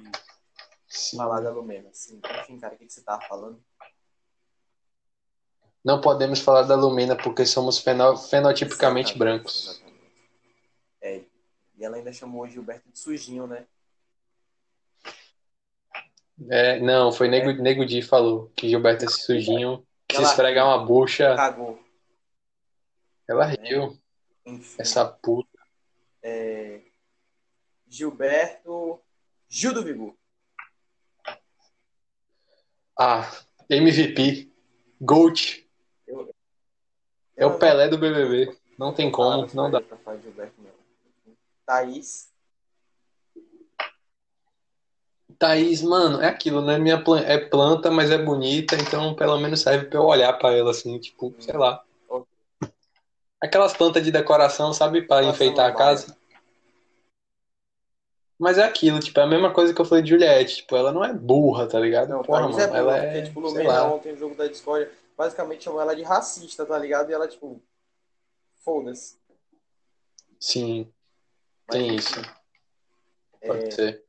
Sim. 0.88 1.16
falar 1.16 1.40
da 1.40 1.50
Lumena. 1.50 1.90
Assim, 1.90 2.20
enfim, 2.40 2.58
cara, 2.58 2.74
o 2.74 2.78
que, 2.78 2.86
que 2.86 2.92
você 2.92 3.02
tava 3.02 3.22
falando? 3.22 3.62
Não 5.84 6.00
podemos 6.00 6.40
falar 6.40 6.62
da 6.62 6.76
Lumena 6.76 7.16
porque 7.16 7.44
somos 7.44 7.78
feno- 7.78 8.16
fenotipicamente 8.16 9.10
Exatamente, 9.10 9.18
brancos. 9.18 9.81
É, 11.82 11.84
e 11.84 11.84
ela 11.84 11.96
ainda 11.96 12.12
chamou 12.12 12.42
o 12.42 12.48
Gilberto 12.48 12.88
de 12.90 12.98
sujinho, 12.98 13.46
né? 13.46 13.66
É, 16.48 16.80
não, 16.80 17.12
foi 17.12 17.28
Nego, 17.28 17.52
Nego 17.60 17.84
Di 17.84 18.02
falou 18.02 18.50
que 18.56 18.68
Gilberto 18.68 19.04
é 19.04 19.06
esse 19.06 19.22
sujinho, 19.22 19.86
que 20.08 20.16
se 20.16 20.22
esfregar 20.22 20.66
uma 20.66 20.84
bucha, 20.84 21.34
Cagou. 21.34 21.82
ela 23.28 23.46
riu, 23.46 23.98
Enfim. 24.46 24.76
essa 24.80 25.04
puta. 25.04 25.48
É, 26.22 26.80
Gilberto. 27.88 29.00
Gil 29.48 29.74
do 29.74 29.84
Vigor. 29.84 30.14
Ah, 32.98 33.30
MVP, 33.68 34.50
GOAT, 35.00 35.68
é 37.36 37.44
o 37.44 37.58
Pelé 37.58 37.88
do 37.88 37.98
BBB. 37.98 38.56
Não 38.78 38.94
tem 38.94 39.10
como, 39.10 39.46
não 39.54 39.70
dá. 39.70 39.82
Gilberto. 40.22 40.61
Thaís. 41.66 42.30
Thaís, 45.38 45.82
mano, 45.82 46.20
é 46.20 46.28
aquilo, 46.28 46.60
né? 46.62 46.78
Minha 46.78 47.02
plan- 47.02 47.20
é 47.22 47.38
planta, 47.38 47.90
mas 47.90 48.10
é 48.10 48.18
bonita, 48.18 48.76
então 48.76 49.14
pelo 49.14 49.38
menos 49.38 49.60
serve 49.60 49.86
pra 49.86 49.98
eu 49.98 50.04
olhar 50.04 50.32
pra 50.34 50.52
ela 50.52 50.70
assim, 50.70 50.98
tipo, 51.00 51.34
sei 51.38 51.56
lá. 51.56 51.82
Aquelas 53.40 53.72
plantas 53.72 54.04
de 54.04 54.12
decoração, 54.12 54.72
sabe, 54.72 55.02
pra 55.02 55.22
Uma 55.22 55.30
enfeitar 55.32 55.66
a 55.66 55.72
samambaia. 55.72 55.96
casa. 55.96 56.16
Mas 58.38 58.58
é 58.58 58.64
aquilo, 58.64 59.00
tipo, 59.00 59.18
é 59.20 59.22
a 59.22 59.26
mesma 59.26 59.52
coisa 59.52 59.72
que 59.74 59.80
eu 59.80 59.84
falei 59.84 60.02
de 60.02 60.10
Juliette, 60.10 60.56
tipo, 60.56 60.76
ela 60.76 60.92
não 60.92 61.04
é 61.04 61.12
burra, 61.12 61.66
tá 61.68 61.78
ligado? 61.78 62.08
Não, 62.10 62.22
Porra, 62.22 62.40
Thaís 62.42 62.58
mano, 62.58 62.62
é 62.62 62.66
boa, 62.68 62.78
ela 62.78 63.02
porque, 63.02 63.18
é, 63.18 63.22
tipo, 63.22 63.40
sei 63.40 63.62
Lumena 63.62 63.68
lá. 63.68 63.94
ontem 63.94 64.12
no 64.12 64.18
jogo 64.18 64.34
da 64.34 64.46
Discord 64.46 64.90
basicamente 65.16 65.64
chamou 65.64 65.80
ela 65.80 65.94
de 65.94 66.02
racista, 66.02 66.66
tá 66.66 66.78
ligado? 66.78 67.10
E 67.10 67.14
ela, 67.14 67.28
tipo, 67.28 67.60
foda-se. 68.64 69.16
Sim, 70.40 70.92
tem 71.72 71.96
isso, 71.96 72.20
é, 73.40 73.46
pode 73.46 73.74
ser. 73.74 74.04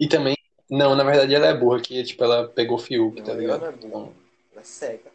E 0.00 0.08
também, 0.08 0.36
não, 0.68 0.94
na 0.96 1.04
verdade 1.04 1.34
ela 1.34 1.46
é 1.46 1.54
burra, 1.56 1.80
que, 1.80 2.02
tipo, 2.02 2.22
ela 2.24 2.48
pegou 2.48 2.78
Fiuk, 2.78 3.16
não, 3.18 3.24
tá 3.24 3.32
ela 3.32 3.40
ligado? 3.40 3.60
não 3.60 3.68
é. 3.68 3.74
Então, 3.74 4.14
Ela 4.52 4.60
é 4.60 4.64
cega. 4.64 5.12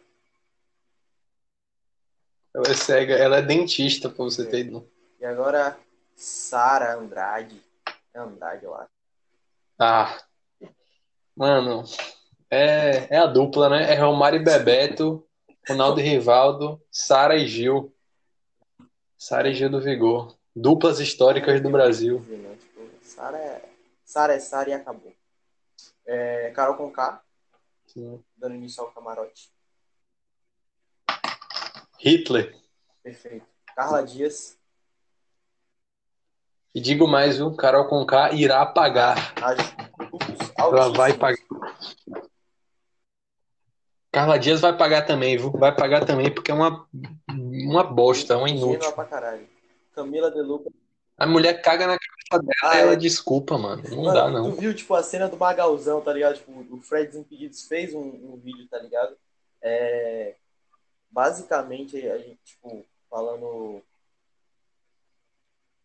ela 2.54 2.66
é 2.68 2.74
cega, 2.74 3.14
ela 3.14 3.36
é 3.38 3.42
dentista, 3.42 4.08
pra 4.08 4.24
você 4.24 4.42
É. 4.42 4.46
ter 4.46 4.60
ideia. 4.60 4.84
E 5.20 5.24
agora, 5.24 5.78
Sara 6.16 6.94
Andrade. 6.96 7.62
É 8.12 8.18
Andrade, 8.18 8.64
eu 8.64 8.74
acho. 8.74 8.90
Ah, 9.78 10.18
mano, 11.36 11.84
é, 12.50 13.14
é 13.14 13.18
a 13.18 13.26
dupla, 13.26 13.68
né? 13.68 13.92
É 13.92 13.94
Romário 13.96 14.40
e 14.40 14.44
Bebeto, 14.44 15.26
Ronaldo 15.68 16.00
e 16.00 16.02
Rivaldo, 16.02 16.82
Sara 16.90 17.36
e 17.36 17.46
Gil. 17.46 17.94
Sara 19.16 19.48
e 19.48 19.54
Gil 19.54 19.70
do 19.70 19.80
Vigor. 19.80 20.36
Duplas 20.54 20.98
históricas 21.00 21.60
do 21.60 21.70
Brasil. 21.70 22.20
Né? 22.20 22.56
Tipo, 22.60 22.88
Sara 23.02 23.38
é 23.38 23.62
Sara 24.04 24.34
é 24.34 24.38
Sara 24.40 24.70
e 24.70 24.72
acabou. 24.72 25.12
É, 26.04 26.50
Carol 26.50 26.76
Conká, 26.76 27.22
Sim. 27.86 28.22
dando 28.36 28.54
início 28.56 28.82
ao 28.82 28.90
camarote. 28.90 29.52
Hitler. 31.98 32.56
Perfeito. 33.02 33.46
Carla 33.76 34.02
Dias, 34.02 34.58
E 36.74 36.80
digo 36.80 37.06
mais, 37.06 37.36
viu? 37.36 37.54
Carol 37.56 37.88
Conká 37.88 38.32
irá 38.32 38.64
pagar. 38.66 39.16
Ela 40.56 40.88
vai 40.92 41.12
pagar. 41.14 41.38
Carla 44.12 44.38
Dias 44.38 44.60
vai 44.60 44.76
pagar 44.76 45.02
também, 45.06 45.36
viu? 45.36 45.50
Vai 45.52 45.74
pagar 45.74 46.04
também 46.04 46.32
porque 46.32 46.50
é 46.50 46.54
uma, 46.54 46.86
uma 47.28 47.84
bosta, 47.84 48.36
uma 48.36 48.48
Ingênua 48.48 48.74
inútil. 48.74 48.92
pra 48.92 49.04
caralho. 49.04 49.48
Camila 50.04 50.30
De 50.30 50.40
Luca. 50.40 50.70
A 51.18 51.26
mulher 51.26 51.60
caga 51.60 51.86
na 51.86 51.98
cabeça 51.98 52.42
dela 52.42 52.72
Ah, 52.74 52.76
e 52.78 52.80
ela 52.80 52.92
é. 52.92 52.96
desculpa, 52.96 53.58
mano. 53.58 53.82
Não 53.90 54.04
Mano, 54.04 54.14
dá, 54.14 54.30
não. 54.30 54.50
Tu 54.50 54.56
viu, 54.60 54.74
tipo, 54.74 54.94
a 54.94 55.02
cena 55.02 55.28
do 55.28 55.36
Magalzão, 55.36 56.00
tá 56.00 56.12
ligado? 56.12 56.36
Tipo, 56.36 56.74
o 56.74 56.80
Fred 56.80 57.08
Desimpedidos 57.08 57.66
fez 57.66 57.94
um, 57.94 58.00
um 58.00 58.36
vídeo, 58.36 58.66
tá 58.68 58.78
ligado? 58.78 59.16
É, 59.60 60.36
basicamente, 61.10 62.08
a 62.08 62.16
gente, 62.16 62.40
tipo, 62.42 62.86
falando. 63.10 63.82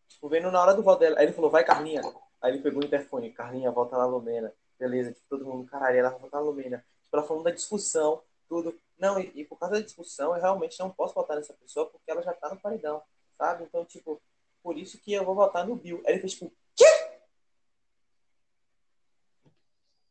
Tipo, 0.08 0.30
vendo 0.30 0.50
na 0.52 0.62
hora 0.62 0.74
do 0.74 0.84
voto 0.84 1.00
dela. 1.00 1.18
Aí 1.20 1.26
ele 1.26 1.34
falou, 1.34 1.50
vai, 1.52 1.64
Carlinha. 1.66 2.02
Aí 2.42 2.54
ele 2.54 2.62
pegou 2.62 2.82
o 2.82 2.86
interfone, 2.86 3.32
Carlinha, 3.32 3.72
volta 3.72 3.98
na 3.98 4.06
Lumena. 4.06 4.54
Beleza, 4.80 5.12
tipo, 5.12 5.26
todo 5.30 5.46
mundo, 5.46 5.66
caralho, 5.70 5.98
ela 5.98 6.10
vai 6.12 6.20
votar 6.20 6.40
na 6.40 6.48
Lumena. 6.48 6.78
Tipo, 7.04 7.18
ela 7.18 7.26
falando 7.28 7.44
da 7.44 7.52
discussão, 7.52 8.22
tudo. 8.48 8.74
Não, 8.98 9.20
e, 9.20 9.32
e 9.36 9.44
por 9.44 9.58
causa 9.60 9.76
da 9.76 9.82
discussão, 9.82 10.34
eu 10.36 10.42
realmente 10.42 10.80
não 10.80 10.90
posso 10.90 11.14
votar 11.14 11.36
nessa 11.36 11.54
pessoa 11.54 11.88
porque 11.88 12.10
ela 12.10 12.22
já 12.22 12.34
tá 12.34 12.50
no 12.50 12.58
paredão, 12.60 13.02
sabe? 13.38 13.64
Então, 13.64 13.86
tipo, 13.86 14.22
por 14.64 14.78
isso 14.78 14.98
que 15.00 15.14
eu 15.14 15.24
vou 15.26 15.36
votar 15.36 15.66
no 15.66 15.76
Bill. 15.76 16.02
Aí 16.06 16.14
ele 16.14 16.22
fez, 16.22 16.34
tipo, 16.34 16.52
quê? 16.76 16.86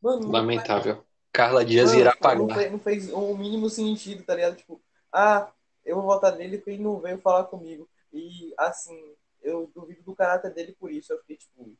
Mano, 0.01 0.21
não 0.21 0.31
Lamentável. 0.31 1.03
Carla 1.31 1.65
Dias 1.65 1.89
Mano, 1.89 1.99
irá 1.99 2.11
tipo, 2.11 2.23
não 2.23 2.47
pagar. 2.47 2.55
fez, 2.55 2.71
não 2.71 2.79
fez 2.79 3.11
o 3.11 3.37
mínimo 3.37 3.69
sentido, 3.69 4.23
tá 4.23 4.35
ligado? 4.35 4.55
Tipo, 4.55 4.81
ah, 5.11 5.51
eu 5.83 5.95
vou 5.97 6.05
votar 6.05 6.35
nele 6.35 6.57
porque 6.57 6.71
ele 6.71 6.83
não 6.83 6.99
veio 6.99 7.19
falar 7.19 7.45
comigo. 7.45 7.89
E, 8.13 8.53
assim, 8.57 9.15
eu 9.41 9.69
duvido 9.75 10.01
do 10.03 10.15
caráter 10.15 10.53
dele 10.53 10.75
por 10.79 10.91
isso. 10.91 11.11
Eu 11.11 11.19
fiquei, 11.19 11.37
tipo, 11.37 11.75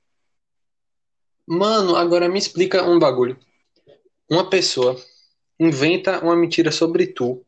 Mano, 1.47 1.95
agora 1.95 2.27
me 2.27 2.39
explica 2.39 2.83
um 2.83 2.97
bagulho. 2.97 3.39
Uma 4.29 4.49
pessoa 4.49 4.95
inventa 5.59 6.19
uma 6.23 6.35
mentira 6.35 6.71
sobre 6.71 7.07
tu, 7.07 7.45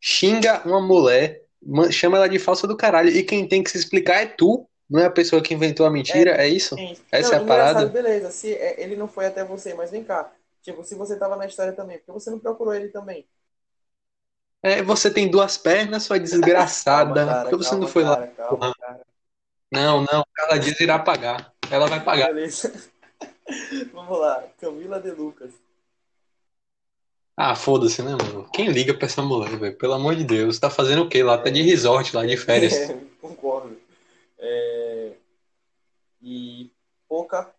xinga 0.00 0.62
uma 0.66 0.80
mulher, 0.80 1.44
chama 1.90 2.16
ela 2.16 2.28
de 2.28 2.38
falsa 2.38 2.66
do 2.66 2.76
caralho, 2.76 3.10
e 3.10 3.22
quem 3.22 3.46
tem 3.46 3.62
que 3.62 3.70
se 3.70 3.78
explicar 3.78 4.22
é 4.22 4.26
tu, 4.26 4.66
não 4.88 5.00
é 5.00 5.06
a 5.06 5.10
pessoa 5.10 5.42
que 5.42 5.54
inventou 5.54 5.86
a 5.86 5.90
mentira, 5.90 6.32
é 6.32 6.48
isso? 6.48 6.76
gente, 6.76 7.00
Essa 7.12 7.36
não, 7.36 7.42
é 7.42 7.44
a 7.44 7.46
parada? 7.46 7.86
beleza, 7.86 8.30
se 8.30 8.54
é, 8.54 8.82
ele 8.82 8.96
não 8.96 9.06
foi 9.06 9.26
até 9.26 9.44
você, 9.44 9.74
mas 9.74 9.90
vem 9.90 10.02
cá. 10.02 10.32
Tipo, 10.62 10.84
se 10.84 10.94
você 10.94 11.16
tava 11.18 11.36
na 11.36 11.46
história 11.46 11.72
também, 11.72 11.98
porque 11.98 12.12
você 12.12 12.30
não 12.30 12.38
procurou 12.38 12.74
ele 12.74 12.88
também? 12.88 13.26
É, 14.62 14.82
você 14.82 15.10
tem 15.10 15.30
duas 15.30 15.56
pernas, 15.56 16.02
sua 16.02 16.18
desgraçada. 16.18 17.14
Calma, 17.14 17.32
cara, 17.32 17.50
Por 17.50 17.58
que 17.58 17.64
você 17.64 17.70
calma, 17.70 17.84
não 17.84 17.88
foi 17.88 18.04
lá? 18.04 18.16
cara, 18.16 18.26
calma, 18.28 18.74
cara. 18.78 19.00
Não, 19.72 20.00
não, 20.00 20.24
Carla 20.34 20.58
Dias 20.58 20.80
irá 20.80 20.98
pagar. 20.98 21.52
Ela 21.70 21.86
vai 21.86 22.02
pagar. 22.04 22.28
Beleza. 22.34 22.72
Vamos 23.92 24.18
lá, 24.18 24.44
Camila 24.60 25.00
De 25.00 25.10
Lucas. 25.12 25.52
Ah, 27.36 27.54
foda-se, 27.54 28.02
né, 28.02 28.10
mano? 28.10 28.48
Quem 28.52 28.68
liga 28.68 28.92
pra 28.92 29.06
essa 29.06 29.22
mulher, 29.22 29.56
velho? 29.58 29.76
Pelo 29.78 29.94
amor 29.94 30.14
de 30.14 30.24
Deus. 30.24 30.58
Tá 30.58 30.68
fazendo 30.68 31.02
o 31.04 31.08
quê 31.08 31.22
lá? 31.22 31.38
Tá 31.38 31.48
de 31.48 31.62
resort 31.62 32.14
lá, 32.14 32.26
de 32.26 32.36
férias. 32.36 32.74
É, 32.74 32.96
concordo. 33.20 33.76
É, 34.38 35.12
E 36.22 36.70
pouca. 37.08 37.50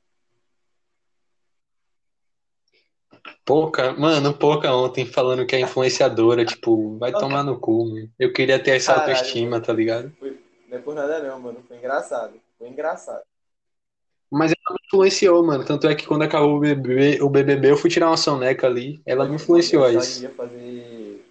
Pouca, 3.43 3.93
mano, 3.93 4.33
pouca 4.37 4.73
ontem 4.73 5.05
falando 5.05 5.45
que 5.45 5.55
é 5.55 5.59
influenciadora, 5.59 6.45
tipo, 6.45 6.97
vai 6.97 7.11
tomar 7.11 7.43
no 7.43 7.59
cu, 7.59 7.85
mano. 7.89 8.09
Eu 8.19 8.31
queria 8.31 8.61
ter 8.61 8.71
essa 8.77 8.93
Caralho, 8.93 9.11
autoestima, 9.13 9.51
mano. 9.51 9.65
tá 9.65 9.73
ligado? 9.73 10.11
Foi, 10.19 10.39
não 10.67 10.77
é 10.77 10.81
por 10.81 10.95
nada 10.95 11.19
não, 11.23 11.39
mano. 11.39 11.63
Foi 11.67 11.77
engraçado. 11.77 12.39
Foi 12.57 12.69
engraçado. 12.69 13.23
Mas 14.31 14.51
ela 14.51 14.75
me 14.79 14.85
influenciou, 14.87 15.43
mano. 15.45 15.65
Tanto 15.65 15.87
é 15.87 15.93
que 15.95 16.07
quando 16.07 16.21
acabou 16.21 16.55
o 16.55 16.59
BBB, 16.59 17.21
o 17.21 17.29
BBB 17.29 17.71
eu 17.71 17.77
fui 17.77 17.89
tirar 17.89 18.07
uma 18.07 18.15
soneca 18.15 18.65
ali. 18.65 19.01
Ela 19.05 19.27
me 19.27 19.35
influenciou 19.35 19.83
a 19.83 19.91
Eu 19.91 19.99
isso. 19.99 20.21
ia 20.21 20.29
fazer 20.29 21.25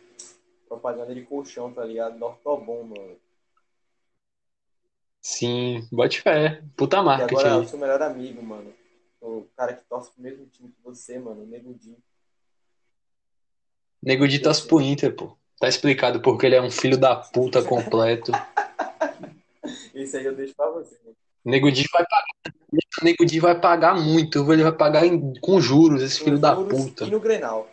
propaganda 0.68 1.14
de 1.14 1.22
colchão, 1.22 1.72
tá 1.72 1.82
ligado? 1.84 2.18
Do 2.18 2.26
Ortobon, 2.26 2.84
mano. 2.84 3.16
Sim, 5.22 5.86
bote 5.90 6.20
fé. 6.20 6.62
Puta 6.76 6.98
E 6.98 7.02
marketing 7.04 7.34
agora 7.34 7.60
aí. 7.62 7.68
sou 7.68 7.78
o 7.78 7.80
melhor 7.82 8.02
amigo, 8.02 8.42
mano. 8.42 8.72
O 9.20 9.46
cara 9.56 9.72
que 9.74 9.84
torce 9.84 10.10
pro 10.12 10.22
mesmo 10.22 10.46
time 10.46 10.68
que 10.70 10.82
você, 10.82 11.18
mano. 11.18 11.42
O 11.42 11.46
Nego 11.46 11.72
Di. 11.74 11.96
Nego 14.02 14.28
Di 14.28 14.38
torce 14.38 14.66
pro 14.66 14.80
Inter, 14.80 15.14
pô. 15.14 15.36
Tá 15.58 15.68
explicado 15.68 16.20
porque 16.22 16.46
ele 16.46 16.54
é 16.56 16.62
um 16.62 16.70
filho 16.70 16.96
da 16.98 17.16
puta 17.16 17.62
completo. 17.62 18.32
Esse 19.94 20.16
aí 20.16 20.24
eu 20.24 20.34
deixo 20.34 20.54
pra 20.54 20.70
você. 20.70 20.98
Né? 21.04 21.12
Nego 21.44 21.70
Di 21.70 21.86
vai 21.92 22.04
pagar. 22.04 22.54
Nego 23.02 23.24
Di 23.24 23.40
vai 23.40 23.58
pagar 23.60 23.94
muito. 23.98 24.52
Ele 24.52 24.62
vai 24.62 24.72
pagar 24.72 25.06
em- 25.06 25.32
com 25.40 25.60
juros, 25.60 26.02
esse 26.02 26.18
filho 26.18 26.36
Com 26.36 26.40
da 26.42 26.54
juros 26.54 26.84
puta. 26.84 27.04
E 27.04 27.10
no 27.10 27.20
Grenal. 27.20 27.68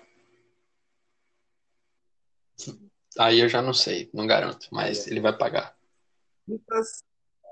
Aí 3.20 3.40
eu 3.40 3.50
já 3.50 3.62
não 3.62 3.74
sei, 3.74 4.10
não 4.14 4.28
garanto, 4.28 4.68
mas 4.72 5.08
ele 5.08 5.20
vai 5.20 5.36
pagar. 5.36 5.76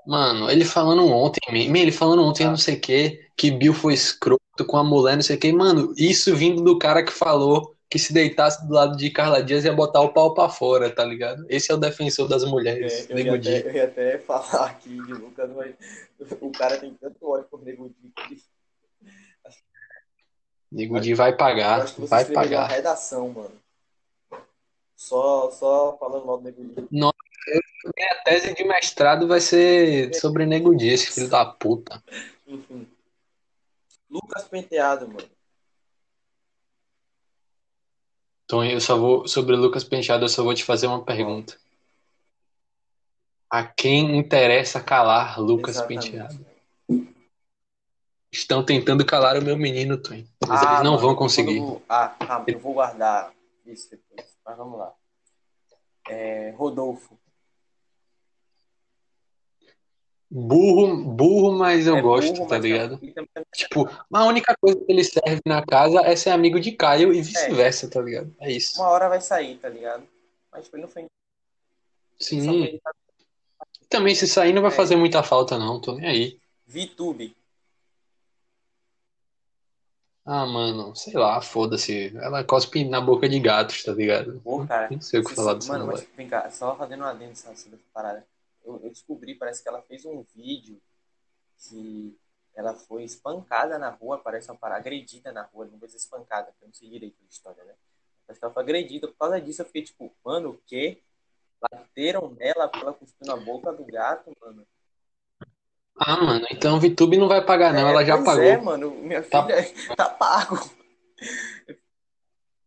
Mano, 0.06 0.48
ele 0.50 0.64
falando 0.64 1.04
ontem, 1.08 1.40
ele 1.50 1.90
falando 1.92 2.22
ontem, 2.22 2.46
Ah. 2.46 2.50
não 2.50 2.56
sei 2.56 2.76
o 2.76 2.80
que, 2.80 3.28
que 3.36 3.50
Bill 3.50 3.74
foi 3.74 3.92
escroto 3.92 4.40
com 4.66 4.76
a 4.76 4.84
mulher, 4.84 5.16
não 5.16 5.22
sei 5.22 5.36
o 5.36 5.40
que. 5.40 5.52
Mano, 5.52 5.92
isso 5.98 6.34
vindo 6.34 6.62
do 6.62 6.78
cara 6.78 7.04
que 7.04 7.12
falou 7.12 7.75
que 7.88 7.98
se 7.98 8.12
deitasse 8.12 8.66
do 8.66 8.74
lado 8.74 8.96
de 8.96 9.10
Carla 9.10 9.42
Dias 9.42 9.64
ia 9.64 9.72
botar 9.72 10.00
o 10.00 10.12
pau 10.12 10.34
pra 10.34 10.48
fora, 10.48 10.90
tá 10.90 11.04
ligado? 11.04 11.46
Esse 11.48 11.70
é 11.70 11.74
o 11.74 11.78
defensor 11.78 12.28
das 12.28 12.44
mulheres, 12.44 13.08
É, 13.08 13.12
eu, 13.12 13.18
ia 13.18 13.34
até, 13.34 13.68
eu 13.68 13.72
ia 13.72 13.84
até 13.84 14.18
falar 14.18 14.66
aqui 14.70 14.88
de 14.88 15.12
Lucas, 15.12 15.50
mas 15.54 15.74
o 16.40 16.50
cara 16.50 16.78
tem 16.78 16.92
tanto 16.94 17.28
ódio 17.28 17.46
por 17.48 17.62
Nego 17.62 17.88
Di 17.88 18.12
que 18.16 18.42
Nego 20.72 21.00
Di 21.00 21.14
vai 21.14 21.36
pagar, 21.36 21.86
vai 21.98 22.24
uma 22.24 22.34
pagar. 22.34 22.66
redação, 22.66 23.28
mano. 23.28 23.54
Só, 24.96 25.50
só 25.52 25.96
falando 25.98 26.26
mal 26.26 26.38
do 26.38 26.44
Nego 26.44 26.62
Di. 26.64 26.88
Minha 26.90 28.22
tese 28.24 28.52
de 28.52 28.64
mestrado 28.64 29.28
vai 29.28 29.40
ser 29.40 30.12
sobre 30.14 30.44
Nego 30.44 30.74
Di, 30.74 30.88
esse 30.88 31.12
filho 31.12 31.28
da 31.28 31.44
puta. 31.44 32.02
Enfim. 32.44 32.88
Lucas 34.10 34.44
Penteado, 34.48 35.06
mano. 35.06 35.35
Então 38.46 38.64
eu 38.64 38.80
só 38.80 38.96
vou, 38.96 39.26
sobre 39.26 39.54
o 39.54 39.58
Lucas 39.58 39.82
Penteado, 39.82 40.24
eu 40.24 40.28
só 40.28 40.44
vou 40.44 40.54
te 40.54 40.64
fazer 40.64 40.86
uma 40.86 41.04
pergunta. 41.04 41.58
A 43.50 43.64
quem 43.64 44.16
interessa 44.16 44.80
calar 44.80 45.40
Lucas 45.40 45.76
Exatamente. 45.76 46.12
Penteado? 46.12 46.46
Estão 48.32 48.64
tentando 48.64 49.04
calar 49.04 49.36
o 49.36 49.44
meu 49.44 49.56
menino, 49.56 50.00
Tony. 50.00 50.28
Mas 50.46 50.62
Ah, 50.62 50.66
eles 50.70 50.82
não 50.82 50.96
vão 50.96 51.16
conseguir. 51.16 51.56
eu- 51.58 51.82
Ah, 51.88 52.08
calma, 52.08 52.44
eu 52.48 52.58
vou 52.60 52.74
guardar 52.74 53.32
isso 53.64 53.90
depois. 53.90 54.36
Mas 54.44 54.56
vamos 54.56 54.78
lá. 54.78 54.92
É, 56.08 56.50
Rodolfo. 56.56 57.18
Burro, 60.30 61.04
burro, 61.04 61.52
mas 61.56 61.86
eu 61.86 61.96
É 61.96 62.02
gosto, 62.02 62.34
burro, 62.34 62.48
tá 62.48 62.58
ligado? 62.58 62.98
também- 62.98 63.12
também- 63.14 63.46
Tipo, 63.54 63.88
a 64.12 64.24
única 64.26 64.56
coisa 64.60 64.76
que 64.84 64.90
ele 64.92 65.04
serve 65.04 65.40
na 65.46 65.64
casa 65.64 66.00
é 66.00 66.16
ser 66.16 66.30
amigo 66.30 66.58
de 66.58 66.72
Caio 66.72 67.12
e 67.14 67.22
vice-versa, 67.22 67.88
tá 67.88 68.02
ligado? 68.02 68.34
É 68.40 68.50
isso. 68.50 68.80
Uma 68.80 68.88
hora 68.90 69.08
vai 69.08 69.20
sair, 69.20 69.56
tá 69.58 69.68
ligado? 69.68 70.02
Mas 70.50 70.64
tipo, 70.64 70.76
não 70.78 70.88
foi. 70.88 71.02
Só 71.02 71.08
que 72.18 72.40
Sim. 72.40 72.78
tá- 72.82 72.92
Também 73.88 74.14
se 74.16 74.26
sair 74.26 74.52
não 74.52 74.62
vai 74.62 74.72
É. 74.72 74.74
fazer 74.74 74.96
muita 74.96 75.22
falta, 75.22 75.56
não. 75.58 75.80
Tô 75.80 75.94
nem 75.94 76.08
aí. 76.08 76.40
VTube. 76.66 77.36
Ah, 80.24 80.44
mano, 80.44 80.94
sei 80.96 81.12
lá, 81.14 81.40
foda-se. 81.40 82.12
Ela 82.16 82.42
cospe 82.42 82.84
na 82.84 83.00
boca 83.00 83.28
de 83.28 83.38
gatos, 83.38 83.84
tá 83.84 83.92
ligado? 83.92 84.40
Pô, 84.42 84.66
cara. 84.66 84.88
Nem 84.90 85.00
sei 85.00 85.20
o 85.20 85.24
que 85.24 85.32
falar 85.34 85.54
dessa 85.54 85.72
Mano, 85.72 85.86
mas 85.86 86.04
vem 86.16 86.28
cá, 86.28 86.50
só 86.50 86.74
fazendo 86.76 87.04
um 87.04 87.06
adendo 87.06 87.30
dessa, 87.30 87.50
dessa 87.50 87.68
parada. 87.94 88.26
Eu, 88.66 88.80
eu 88.82 88.90
descobri, 88.90 89.34
parece 89.36 89.62
que 89.62 89.68
ela 89.68 89.80
fez 89.82 90.04
um 90.04 90.22
vídeo 90.34 90.82
que 91.58 92.18
ela 92.54 92.74
foi 92.74 93.04
espancada 93.04 93.78
na 93.78 93.90
rua, 93.90 94.18
parece 94.18 94.50
uma 94.50 94.56
parada, 94.58 94.80
agredida 94.80 95.30
na 95.32 95.42
rua, 95.42 95.66
não 95.66 95.78
vou 95.78 95.86
dizer 95.86 95.98
espancada, 95.98 96.46
porque 96.50 96.64
eu 96.64 96.68
não 96.68 96.74
sei 96.74 96.90
direito 96.90 97.16
da 97.22 97.28
história, 97.30 97.64
né? 97.64 97.74
Parece 98.26 98.40
que 98.40 98.44
ela 98.44 98.52
foi 98.54 98.62
agredida, 98.62 99.06
por 99.08 99.16
causa 99.16 99.40
disso 99.40 99.62
eu 99.62 99.66
fiquei 99.66 99.82
tipo, 99.82 100.12
mano, 100.24 100.50
o 100.50 100.60
quê? 100.66 101.00
Bateram 101.60 102.30
nela 102.32 102.68
pra 102.68 102.80
ela 102.80 102.92
cuspir 102.92 103.26
na 103.26 103.36
boca 103.36 103.72
do 103.72 103.84
gato, 103.84 104.32
mano. 104.40 104.66
Ah, 105.98 106.16
mano, 106.22 106.46
então 106.50 106.78
VTube 106.80 107.16
não 107.16 107.28
vai 107.28 107.44
pagar, 107.44 107.72
não. 107.72 107.86
É, 107.86 107.92
Ela 107.92 108.04
já 108.04 108.14
pois 108.16 108.26
pagou. 108.26 108.44
é, 108.44 108.56
mano, 108.58 108.90
minha 108.90 109.22
Tá- 109.22 109.42
filha 109.42 109.56
tá 109.96 110.08
pago. 110.10 110.56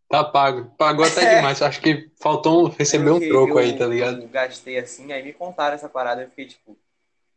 Tá 0.10 0.24
pago. 0.24 0.72
Pagou 0.76 1.06
até 1.06 1.36
demais. 1.36 1.62
Acho 1.62 1.80
que 1.80 2.10
faltou 2.20 2.66
um, 2.66 2.70
receber 2.70 3.12
um 3.12 3.20
troco 3.20 3.54
eu- 3.54 3.58
aí, 3.60 3.78
tá 3.78 3.86
ligado? 3.86 4.24
Eu 4.24 4.28
gastei 4.28 4.80
assim, 4.80 5.12
aí 5.14 5.22
me 5.24 5.34
contaram 5.34 5.76
essa 5.76 5.88
parada, 5.88 6.24
eu 6.24 6.30
fiquei 6.30 6.48
tipo, 6.48 6.78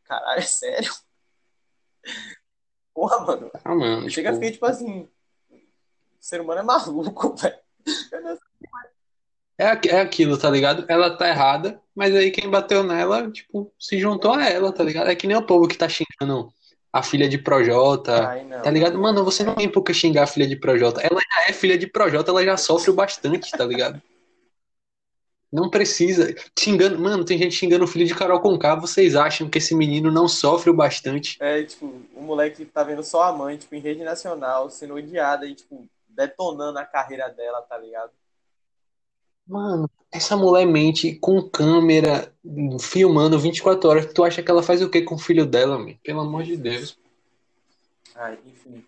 caralho, 0.04 0.38
é 0.38 0.42
sério? 0.42 0.90
Porra, 2.94 3.20
mano. 3.20 3.50
Ah, 3.64 3.74
mano, 3.74 4.06
Eu 4.06 4.10
chega 4.10 4.30
a 4.30 4.32
tipo, 4.32 4.44
ficar 4.44 4.52
tipo 4.52 4.66
assim, 4.66 5.08
o 5.50 5.58
ser 6.18 6.40
humano 6.40 6.60
é 6.60 6.62
maluco, 6.62 7.34
velho. 7.36 7.58
É, 9.58 9.64
é 9.88 10.00
aquilo, 10.00 10.38
tá 10.38 10.50
ligado? 10.50 10.84
Ela 10.88 11.16
tá 11.16 11.28
errada, 11.28 11.80
mas 11.94 12.14
aí 12.14 12.30
quem 12.30 12.50
bateu 12.50 12.82
nela, 12.82 13.30
tipo, 13.30 13.72
se 13.78 13.98
juntou 13.98 14.32
a 14.32 14.44
ela, 14.48 14.72
tá 14.72 14.82
ligado? 14.82 15.08
É 15.10 15.14
que 15.14 15.26
nem 15.26 15.36
o 15.36 15.46
povo 15.46 15.68
que 15.68 15.76
tá 15.76 15.88
xingando 15.88 16.52
a 16.92 17.02
filha 17.02 17.28
de 17.28 17.38
Projota, 17.38 18.28
Ai, 18.28 18.44
não. 18.44 18.60
tá 18.60 18.70
ligado? 18.70 18.98
Mano, 18.98 19.24
você 19.24 19.42
não 19.42 19.54
tem 19.54 19.68
por 19.70 19.82
que 19.82 19.94
xingar 19.94 20.24
a 20.24 20.26
filha 20.26 20.46
de 20.46 20.56
Projota. 20.56 21.00
Ela 21.00 21.20
já 21.20 21.48
é 21.48 21.52
filha 21.52 21.78
de 21.78 21.86
Projota, 21.86 22.30
ela 22.30 22.44
já 22.44 22.56
sofre 22.56 22.90
o 22.90 22.94
bastante, 22.94 23.50
tá 23.50 23.64
ligado? 23.64 24.00
Não 25.50 25.68
precisa. 25.68 26.34
Xingando, 26.58 26.98
mano, 26.98 27.24
tem 27.24 27.36
gente 27.36 27.54
xingando 27.54 27.84
o 27.84 27.86
filho 27.86 28.06
de 28.06 28.14
Carol 28.14 28.40
Conká. 28.40 28.74
Vocês 28.74 29.14
acham 29.14 29.50
que 29.50 29.58
esse 29.58 29.74
menino 29.74 30.10
não 30.10 30.26
sofre 30.26 30.70
o 30.70 30.74
bastante? 30.74 31.36
É, 31.40 31.62
tipo, 31.62 32.00
o 32.14 32.22
moleque 32.22 32.64
tá 32.64 32.82
vendo 32.82 33.02
só 33.02 33.24
a 33.24 33.32
mãe, 33.32 33.58
tipo, 33.58 33.74
em 33.74 33.80
rede 33.80 34.02
nacional, 34.02 34.70
sendo 34.70 34.94
odiada 34.94 35.46
e, 35.46 35.54
tipo, 35.54 35.86
detonando 36.08 36.78
a 36.78 36.86
carreira 36.86 37.28
dela, 37.28 37.60
tá 37.62 37.76
ligado? 37.76 38.12
Mano, 39.46 39.90
essa 40.12 40.36
mulher 40.36 40.66
mente 40.66 41.14
com 41.14 41.42
câmera, 41.42 42.32
filmando 42.78 43.38
24 43.38 43.88
horas. 43.88 44.12
Tu 44.12 44.22
acha 44.22 44.42
que 44.42 44.50
ela 44.50 44.62
faz 44.62 44.82
o 44.82 44.90
que 44.90 45.00
com 45.00 45.14
o 45.14 45.18
filho 45.18 45.46
dela, 45.46 45.78
meu? 45.78 45.96
Pelo 46.02 46.20
amor 46.20 46.42
de 46.42 46.56
Deus. 46.56 46.98
Ai, 48.14 48.38
enfim. 48.44 48.84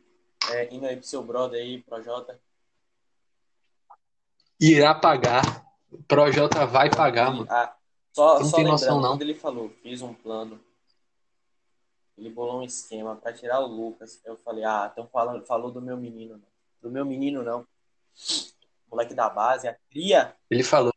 É, 0.52 0.72
indo 0.72 0.86
aí 0.86 0.96
pro 0.96 1.06
seu 1.06 1.22
brother 1.22 1.60
aí, 1.60 1.82
Projota. 1.82 2.38
Irá 4.60 4.94
pagar. 4.94 5.64
Projota 6.06 6.66
vai 6.66 6.90
pagar, 6.90 7.30
mano. 7.32 7.46
Ah, 7.48 7.74
só, 8.12 8.40
Não 8.40 8.46
só 8.46 8.56
tem 8.56 8.64
noção, 8.66 9.00
não. 9.00 9.10
quando 9.12 9.22
ele 9.22 9.34
falou, 9.34 9.72
fiz 9.82 10.02
um 10.02 10.12
plano, 10.12 10.60
ele 12.16 12.30
bolou 12.30 12.60
um 12.60 12.62
esquema 12.62 13.16
pra 13.16 13.32
tirar 13.32 13.60
o 13.60 13.66
Lucas. 13.66 14.20
Eu 14.24 14.36
falei, 14.36 14.64
ah, 14.64 14.88
então 14.92 15.08
falando, 15.12 15.44
falou 15.46 15.70
do 15.70 15.80
meu 15.80 15.96
menino, 15.96 16.34
não. 16.34 16.54
Do 16.82 16.90
meu 16.90 17.04
menino, 17.04 17.42
não. 17.42 17.66
Moleque 18.90 19.14
da 19.14 19.28
base, 19.28 19.66
a 19.66 19.74
cria. 19.90 20.34
Ele 20.50 20.62
falou. 20.62 20.93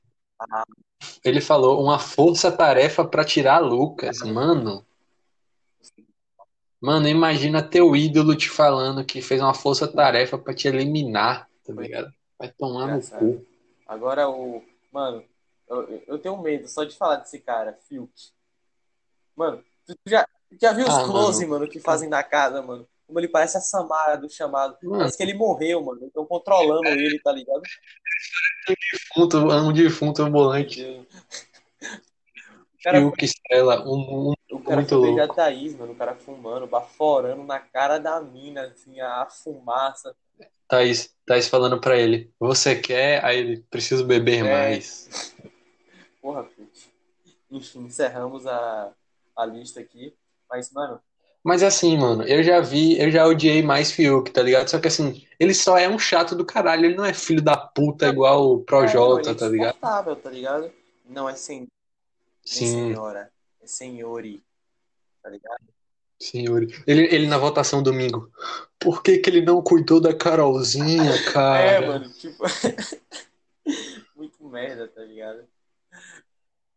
Ele 1.23 1.41
falou 1.41 1.83
uma 1.83 1.99
força-tarefa 1.99 3.05
pra 3.05 3.23
tirar 3.23 3.59
Lucas, 3.59 4.19
mano. 4.21 4.85
Mano, 6.79 7.07
imagina 7.07 7.61
teu 7.61 7.95
ídolo 7.95 8.35
te 8.35 8.49
falando 8.49 9.03
que 9.03 9.21
fez 9.21 9.41
uma 9.41 9.53
força-tarefa 9.53 10.37
pra 10.37 10.53
te 10.53 10.67
eliminar, 10.67 11.49
tá 11.65 11.73
ligado? 11.73 12.13
Vai 12.37 12.49
tomar 12.49 12.87
no 12.87 13.01
cu. 13.01 13.45
Agora 13.87 14.29
o. 14.29 14.63
Mano, 14.91 15.23
eu, 15.67 16.03
eu 16.07 16.19
tenho 16.19 16.37
medo 16.37 16.67
só 16.67 16.83
de 16.83 16.95
falar 16.95 17.17
desse 17.17 17.39
cara, 17.39 17.77
Fiuk. 17.87 18.11
Mano, 19.35 19.63
tu 19.85 19.95
já, 20.05 20.23
tu 20.49 20.57
já 20.61 20.71
viu 20.71 20.87
os 20.87 20.93
Ah, 20.93 21.03
close, 21.05 21.45
mano. 21.45 21.59
mano, 21.61 21.71
que 21.71 21.79
fazem 21.79 22.07
na 22.07 22.23
casa, 22.23 22.61
mano? 22.61 22.87
Como 23.07 23.19
ele 23.19 23.27
parece 23.27 23.57
a 23.57 23.61
Samara 23.61 24.17
do 24.17 24.29
chamado. 24.29 24.77
Mano, 24.83 24.97
Parece 24.99 25.17
que 25.17 25.23
ele 25.23 25.33
morreu, 25.33 25.83
mano. 25.83 26.05
Estão 26.05 26.25
controlando 26.25 26.89
ele, 26.89 27.19
tá 27.19 27.31
ligado? 27.31 27.61
Defunto, 29.25 29.37
um 29.37 29.73
defunto 29.73 30.21
ambulante. 30.21 30.83
Deus. 30.83 31.05
O 32.79 32.83
cara, 32.83 32.99
Fiuk 32.99 33.25
Estrela, 33.25 33.83
um, 33.85 34.29
um 34.29 34.33
o 34.51 34.59
cara 34.59 34.75
muito 34.77 34.95
louco. 34.95 35.35
Thaís, 35.35 35.75
mano. 35.75 35.91
O 35.91 35.95
cara 35.95 36.15
fumando, 36.15 36.67
baforando 36.67 37.43
na 37.43 37.59
cara 37.59 37.97
da 37.97 38.21
mina, 38.21 38.61
assim, 38.67 38.99
a 39.01 39.25
fumaça. 39.25 40.15
Thaís, 40.67 41.13
Thaís 41.25 41.47
falando 41.47 41.79
pra 41.81 41.97
ele, 41.97 42.31
você 42.39 42.75
quer? 42.75 43.23
Aí 43.25 43.39
ele, 43.39 43.57
preciso 43.69 44.05
beber 44.05 44.45
É. 44.45 44.51
mais. 44.51 45.35
Porra, 46.21 46.43
Fiuk. 46.45 46.91
Enfim, 47.49 47.79
encerramos 47.85 48.45
a, 48.45 48.93
a 49.35 49.45
lista 49.45 49.79
aqui. 49.79 50.13
Mas, 50.49 50.71
mano, 50.71 51.01
Mas 51.47 51.63
assim, 51.63 51.97
mano, 51.97 52.23
eu 52.23 52.43
já 52.43 52.59
vi, 52.59 52.99
eu 52.99 53.09
já 53.11 53.25
odiei 53.25 53.61
mais 53.63 53.91
Fiuk, 53.91 54.31
tá 54.31 54.41
ligado? 54.43 54.67
Só 54.69 54.79
que 54.79 54.87
assim, 54.89 55.25
ele 55.39 55.53
só 55.53 55.77
é 55.77 55.87
um 55.87 55.97
chato 55.97 56.35
do 56.35 56.45
caralho, 56.45 56.85
ele 56.85 56.95
não 56.95 57.05
é 57.05 57.13
filho 57.13 57.41
da 57.41 57.55
puta 57.57 58.07
igual 58.07 58.55
o 58.57 58.63
É, 58.79 58.99
Projota, 58.99 59.29
ele 59.29 59.31
é 59.31 59.35
tá 59.35 59.47
ligado? 59.47 59.77
insuportável, 59.79 60.15
tá 60.15 60.29
ligado? 60.29 60.73
Não 61.05 61.29
é 61.29 61.35
sem, 61.35 61.67
nem 62.51 62.65
Sim, 62.65 62.65
senhora, 62.65 63.31
é 63.61 63.67
senhori, 63.67 64.43
tá 65.23 65.29
ligado? 65.29 65.73
senhor. 66.19 66.63
Ele, 66.85 67.03
ele 67.13 67.27
na 67.27 67.37
votação 67.37 67.81
domingo. 67.83 68.31
Por 68.79 69.01
que 69.03 69.17
que 69.19 69.29
ele 69.29 69.41
não 69.41 69.61
cuidou 69.61 69.99
da 69.99 70.15
Carolzinha, 70.15 71.13
É, 71.49 71.81
cara? 71.81 71.81
mano, 71.81 72.09
tipo, 72.13 72.43
muito 74.15 74.43
merda, 74.47 74.87
tá 74.87 75.01
ligado? 75.03 75.47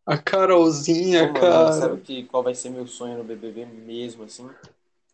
A 0.05 0.17
Carolzinha, 0.17 1.23
Ô, 1.23 1.33
mano, 1.33 1.73
sabe 1.73 1.79
cara. 1.79 1.97
que, 1.97 2.23
qual 2.25 2.43
vai 2.43 2.55
ser 2.55 2.69
meu 2.69 2.87
sonho 2.87 3.17
no 3.17 3.23
BBB 3.23 3.65
mesmo, 3.65 4.23
assim? 4.23 4.49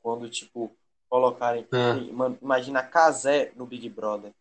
Quando, 0.02 0.30
tipo, 0.30 0.76
colocarem. 1.10 1.68
Ah, 1.72 1.96
Mano, 2.14 2.38
imagina 2.42 2.82
Casé 2.82 3.52
no 3.56 3.66
Big 3.66 3.90
Brother. 3.90 4.32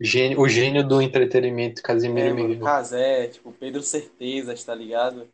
gênio, 0.00 0.40
o 0.40 0.48
gênio 0.48 0.86
do 0.86 1.02
entretenimento, 1.02 1.82
Casimiro 1.82 2.28
É, 2.28 2.32
Miguel. 2.32 2.64
Casé, 2.64 3.28
tipo, 3.28 3.52
Pedro 3.52 3.82
Certezas, 3.82 4.62
tá 4.62 4.74
ligado? 4.74 5.28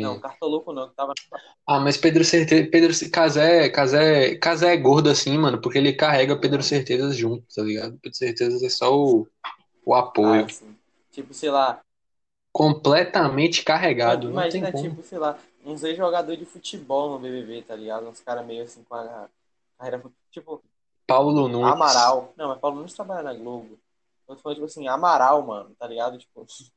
Não, 0.00 0.16
Sim. 0.16 0.20
Cartoloco 0.20 0.72
não, 0.72 0.88
tava. 0.90 1.14
Ah, 1.66 1.80
mas 1.80 1.96
Pedro 1.96 2.24
Certeza, 2.24 2.68
Pedro 2.70 2.92
Casé, 3.10 3.68
Casé, 3.70 4.36
Casé 4.36 4.74
é 4.74 4.76
gordo 4.76 5.08
assim, 5.08 5.36
mano, 5.38 5.60
porque 5.60 5.78
ele 5.78 5.92
carrega 5.92 6.38
Pedro 6.38 6.62
Certezas 6.62 7.16
junto, 7.16 7.44
tá 7.54 7.62
ligado? 7.62 7.98
Pedro 8.02 8.16
Certezas 8.16 8.62
é 8.62 8.68
só 8.68 8.94
o, 8.96 9.26
o 9.86 9.94
Ah, 9.94 10.00
apoio. 10.00 10.44
assim. 10.44 10.76
Tipo, 11.12 11.32
sei 11.32 11.50
lá. 11.50 11.80
Completamente 12.52 13.62
carregado, 13.62 14.30
imagina, 14.30 14.72
tipo, 14.72 15.02
sei 15.02 15.18
lá, 15.18 15.38
uns 15.64 15.84
ex-jogadores 15.84 16.38
de 16.38 16.46
futebol 16.46 17.10
no 17.10 17.18
BBB, 17.18 17.62
tá 17.62 17.76
ligado? 17.76 18.08
Uns 18.08 18.20
caras 18.20 18.46
meio 18.46 18.64
assim 18.64 18.82
com 18.84 18.94
a 18.94 19.28
carreira. 19.78 20.02
Tipo, 20.30 20.62
Paulo 21.06 21.48
Nunes. 21.48 21.72
Amaral. 21.72 22.32
Não, 22.36 22.48
mas 22.48 22.58
Paulo 22.58 22.78
Nunes 22.78 22.94
trabalha 22.94 23.22
na 23.22 23.34
Globo. 23.34 23.78
Eu 24.26 24.34
tô 24.34 24.42
falando, 24.42 24.56
tipo 24.56 24.66
assim, 24.66 24.88
Amaral, 24.88 25.46
mano, 25.46 25.74
tá 25.78 25.86
ligado? 25.86 26.18
Tipo, 26.18 26.46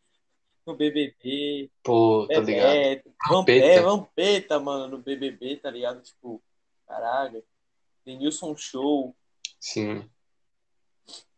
no 0.68 0.76
BBB. 0.76 1.72
Pô, 1.82 2.28
tá 2.28 2.42
ligado? 2.42 3.02
Vampeta. 3.30 3.66
É, 3.66 3.82
Vampeta, 3.82 4.60
mano, 4.60 4.88
no 4.88 4.98
BBB, 4.98 5.56
tá 5.58 5.72
ligado? 5.72 6.02
Tipo, 6.02 6.42
caralho. 6.86 7.44
Denilson 8.06 8.56
Show. 8.56 9.16
Sim, 9.60 10.10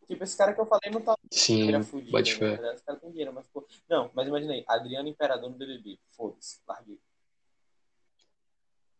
Tipo, 0.06 0.24
esse 0.24 0.36
cara 0.36 0.52
que 0.52 0.60
eu 0.60 0.66
falei 0.66 0.90
não 0.92 1.00
tá 1.00 1.16
sim, 1.30 1.58
carreira 1.60 1.82
fudida, 1.82 2.12
bote 2.12 2.40
né? 2.40 2.56
fé. 2.56 2.72
Esse 2.74 2.84
cara 2.84 2.98
tem 2.98 3.10
dinheiro, 3.10 3.32
mas. 3.32 3.46
Não, 3.88 4.10
mas 4.14 4.28
imaginei, 4.28 4.64
Adriano 4.68 5.08
Imperador 5.08 5.50
no 5.50 5.56
BBB. 5.56 5.98
Foda-se, 6.10 6.60
larguei. 6.66 6.98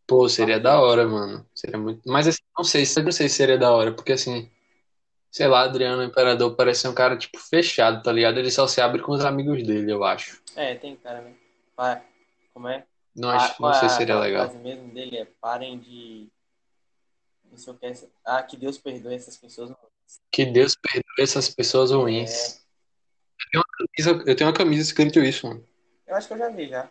Pô, 0.07 0.29
seria 0.29 0.59
da 0.61 0.81
hora, 0.81 1.07
mano. 1.07 1.47
Seria 1.55 1.79
muito. 1.79 2.03
Mas 2.07 2.27
assim, 2.27 2.43
não 2.57 2.65
sei, 2.65 2.85
se- 2.85 3.03
não 3.03 3.13
sei 3.13 3.29
se 3.29 3.37
seria 3.37 3.57
da 3.59 3.71
hora, 3.73 3.93
porque 3.95 4.13
assim, 4.13 4.51
sei 5.31 5.47
lá, 5.49 5.63
Adriano 5.63 6.03
Imperador 6.03 6.55
parece 6.57 6.83
ser 6.83 6.89
um 6.89 6.95
cara, 6.95 7.17
tipo, 7.17 7.39
fechado, 7.39 8.03
tá 8.03 8.13
ligado? 8.13 8.39
Ele 8.39 8.51
só 8.51 8.67
se 8.67 8.81
abre 8.81 9.01
com 9.03 9.13
os 9.13 9.25
amigos 9.25 9.63
dele, 9.67 9.91
eu 9.93 10.05
acho. 10.05 10.43
É, 10.57 10.75
tem 10.75 10.97
cara, 10.97 11.23
né? 11.23 11.35
Pa- 11.77 12.03
Como 12.53 12.69
é? 12.69 12.87
Não 13.15 13.31
acho, 13.31 13.61
não 13.63 13.71
é 13.71 13.75
sei 13.75 13.87
a- 13.87 13.89
se 13.91 13.97
seria 13.97 14.15
aquela 14.15 14.27
legal. 14.27 14.45
frase 14.49 14.59
mesmo 14.63 14.93
dele 14.93 15.17
é 15.19 15.25
parem 15.41 15.79
de. 15.79 16.29
Não 17.51 17.57
sei 17.57 17.73
o 17.73 17.77
que 17.77 17.87
é. 17.87 17.93
Ah, 18.25 18.43
que 18.43 18.57
Deus 18.57 18.79
perdoe 18.79 19.15
essas 19.15 19.37
pessoas. 19.37 19.71
Que 20.31 20.47
Deus 20.47 20.75
perdoe 20.77 21.03
essas 21.23 21.49
pessoas 21.51 21.91
É, 21.91 21.95
ruins. 21.95 22.63
Eu 23.39 23.51
tenho 23.51 23.63
uma 23.63 23.65
camisa, 23.77 24.31
eu 24.31 24.37
tenho 24.37 24.51
uma 24.51 24.57
camisa 24.57 24.83
escrito 24.83 25.21
isso, 25.21 25.47
mano. 25.47 25.67
eu 26.07 26.15
acho 26.17 26.27
que 26.29 26.35
eu 26.35 26.39
já 26.39 26.49
vi 26.49 26.69
já. 26.69 26.91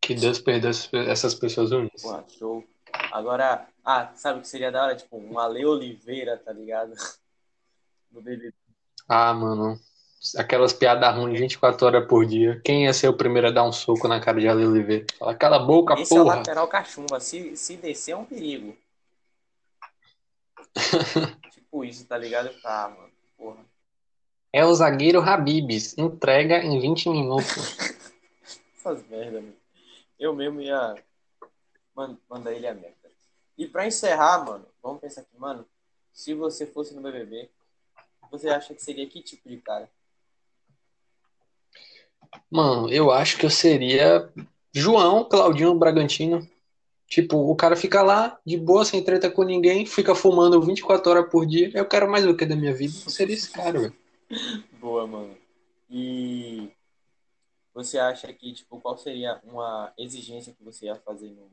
Que 0.00 0.14
Deus 0.14 0.38
perdoe 0.38 0.70
essas 0.70 0.86
pe- 0.86 1.10
essas 1.10 1.34
pessoas 1.34 1.70
ruins. 1.72 2.02
Pô, 2.02 2.22
show. 2.28 2.64
Agora, 3.10 3.66
ah, 3.84 4.12
sabe 4.14 4.38
o 4.38 4.42
que 4.42 4.48
seria 4.48 4.70
da 4.70 4.82
hora? 4.84 4.94
Tipo, 4.96 5.16
um 5.16 5.38
Ale 5.38 5.64
Oliveira, 5.64 6.36
tá 6.36 6.52
ligado? 6.52 6.92
No 8.12 8.22
BBB. 8.22 8.54
Ah, 9.08 9.34
mano. 9.34 9.76
Aquelas 10.38 10.72
piadas 10.72 11.16
ruins 11.16 11.40
24 11.40 11.84
horas 11.86 12.06
por 12.06 12.24
dia. 12.24 12.60
Quem 12.64 12.84
ia 12.84 12.92
ser 12.94 13.08
o 13.08 13.16
primeiro 13.16 13.48
a 13.48 13.50
dar 13.50 13.64
um 13.64 13.72
soco 13.72 14.06
na 14.06 14.20
cara 14.20 14.38
de 14.40 14.46
Ale 14.46 14.64
Oliveira? 14.64 15.04
Fala, 15.18 15.34
cala 15.34 15.56
a 15.56 15.58
boca, 15.58 15.94
Esse 15.94 16.16
é 16.16 16.20
o 16.20 16.22
porra. 16.24 16.36
lateral 16.36 16.68
cachumba. 16.68 17.18
Se, 17.18 17.56
se 17.56 17.76
descer 17.76 18.12
é 18.12 18.16
um 18.16 18.24
perigo. 18.24 18.76
tipo 21.74 21.84
isso, 21.84 22.06
tá 22.06 22.16
ligado? 22.16 22.50
Tá, 22.62 22.94
mano. 22.96 23.12
Porra. 23.36 23.64
É 24.52 24.64
o 24.64 24.72
zagueiro 24.72 25.20
Habibs. 25.20 25.98
Entrega 25.98 26.58
em 26.58 26.80
20 26.80 27.08
minutos. 27.08 27.76
Essas 28.78 29.04
merda, 29.08 29.40
mano. 29.40 29.56
Eu 30.18 30.34
mesmo 30.34 30.60
ia 30.60 30.94
man- 31.96 32.16
mandar 32.30 32.52
ele 32.52 32.68
a 32.68 32.74
merda. 32.74 32.94
E 33.58 33.66
pra 33.66 33.86
encerrar, 33.86 34.44
mano, 34.44 34.66
vamos 34.82 35.00
pensar 35.00 35.22
aqui, 35.22 35.36
mano. 35.36 35.66
Se 36.12 36.32
você 36.34 36.64
fosse 36.64 36.94
no 36.94 37.02
BBB, 37.02 37.50
você 38.30 38.48
acha 38.48 38.72
que 38.72 38.82
seria 38.82 39.08
que 39.08 39.20
tipo 39.20 39.48
de 39.48 39.56
cara? 39.56 39.90
Mano, 42.48 42.88
eu 42.92 43.10
acho 43.10 43.36
que 43.36 43.46
eu 43.46 43.50
seria 43.50 44.32
João 44.72 45.24
Claudinho 45.24 45.74
Bragantino. 45.74 46.48
Tipo, 47.14 47.48
o 47.48 47.54
cara 47.54 47.76
fica 47.76 48.02
lá, 48.02 48.40
de 48.44 48.56
boa, 48.56 48.84
sem 48.84 49.00
treta 49.00 49.30
com 49.30 49.44
ninguém, 49.44 49.86
fica 49.86 50.16
fumando 50.16 50.60
24 50.60 51.12
horas 51.12 51.30
por 51.30 51.46
dia. 51.46 51.70
Eu 51.72 51.86
quero 51.86 52.10
mais 52.10 52.26
o 52.26 52.36
que 52.36 52.44
da 52.44 52.56
minha 52.56 52.74
vida? 52.74 52.92
Eu 53.06 53.08
seria 53.08 53.36
esse 53.36 53.48
cara, 53.52 53.78
velho. 53.78 53.96
Boa, 54.80 55.06
mano. 55.06 55.38
E 55.88 56.72
você 57.72 58.00
acha 58.00 58.32
que, 58.32 58.52
tipo, 58.52 58.80
qual 58.80 58.98
seria 58.98 59.40
uma 59.44 59.92
exigência 59.96 60.52
que 60.52 60.64
você 60.64 60.86
ia 60.86 60.96
fazer 60.96 61.30
no. 61.30 61.48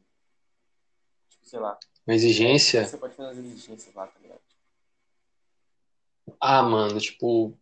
Tipo, 1.30 1.46
sei 1.46 1.60
lá. 1.60 1.78
Uma 2.08 2.16
exigência? 2.16 2.88
Você 2.88 2.98
pode 2.98 3.14
fazer 3.14 3.30
as 3.30 3.38
exigências 3.38 3.94
lá, 3.94 4.08
tá 4.08 4.20
ligado? 4.20 4.42
Ah, 6.40 6.64
mano, 6.64 7.00
tipo, 7.00 7.56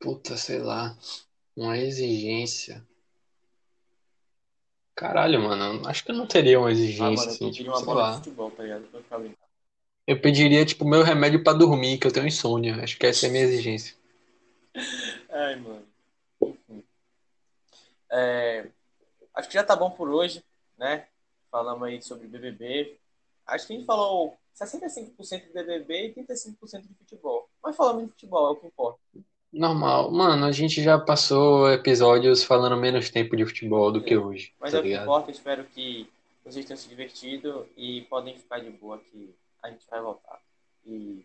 puta, 0.00 0.36
sei 0.36 0.58
lá. 0.58 0.98
Uma 1.54 1.78
exigência. 1.78 2.84
Caralho, 4.96 5.40
mano, 5.42 5.86
acho 5.88 6.04
que 6.04 6.10
eu 6.12 6.14
não 6.14 6.26
teria 6.26 6.58
uma 6.58 6.68
Ah, 6.68 6.72
exigência, 6.72 7.08
mano, 7.16 7.22
eu 7.30 7.34
assim, 7.34 7.46
pediria 7.46 7.64
tipo, 7.64 7.70
uma 7.72 7.76
sei 7.78 7.86
bola 7.86 8.02
de 8.02 8.08
lá. 8.10 8.16
futebol, 8.18 8.50
tá 8.50 8.62
ligado? 8.62 8.82
Pra 8.84 9.00
ficar. 9.00 9.20
Eu 10.06 10.20
pediria, 10.20 10.64
tipo, 10.64 10.84
meu 10.84 11.02
remédio 11.02 11.42
pra 11.42 11.52
dormir, 11.52 11.98
que 11.98 12.06
eu 12.06 12.12
tenho 12.12 12.26
insônia. 12.26 12.76
Acho 12.82 12.98
que 12.98 13.06
essa 13.06 13.26
é 13.26 13.28
a 13.28 13.32
minha 13.32 13.44
exigência. 13.44 13.96
Ai, 15.30 15.56
mano. 15.56 15.86
Enfim. 16.42 16.84
É, 18.10 18.68
acho 19.34 19.48
que 19.48 19.54
já 19.54 19.64
tá 19.64 19.74
bom 19.74 19.90
por 19.90 20.08
hoje, 20.08 20.44
né? 20.78 21.06
Falamos 21.50 21.82
aí 21.88 22.00
sobre 22.02 22.26
BBB. 22.28 22.98
Acho 23.46 23.66
que 23.66 23.72
a 23.72 23.76
gente 23.76 23.86
falou 23.86 24.36
65% 24.52 25.46
de 25.46 25.52
BBB 25.52 26.06
e 26.08 26.14
35% 26.14 26.82
de 26.88 26.94
futebol. 26.94 27.48
Mas 27.62 27.76
falamos 27.76 28.04
de 28.04 28.10
futebol, 28.10 28.48
é 28.48 28.50
o 28.52 28.56
que 28.56 28.66
importa. 28.66 29.00
Normal. 29.58 30.10
Mano, 30.10 30.44
a 30.46 30.52
gente 30.52 30.82
já 30.82 30.98
passou 30.98 31.70
episódios 31.70 32.42
falando 32.42 32.76
menos 32.76 33.08
tempo 33.08 33.36
de 33.36 33.46
futebol 33.46 33.92
do 33.92 34.02
que 34.02 34.16
hoje, 34.16 34.52
Mas 34.58 34.72
tá 34.72 34.78
é 34.78 34.80
o 34.80 34.82
que 34.82 34.88
ligado? 34.88 35.02
importa. 35.04 35.30
Espero 35.30 35.64
que 35.64 36.10
vocês 36.44 36.64
tenham 36.66 36.76
se 36.76 36.88
divertido 36.88 37.66
e 37.76 38.02
podem 38.02 38.36
ficar 38.36 38.58
de 38.58 38.70
boa 38.70 38.98
que 38.98 39.34
a 39.62 39.70
gente 39.70 39.86
vai 39.88 40.00
voltar. 40.00 40.40
E 40.84 41.24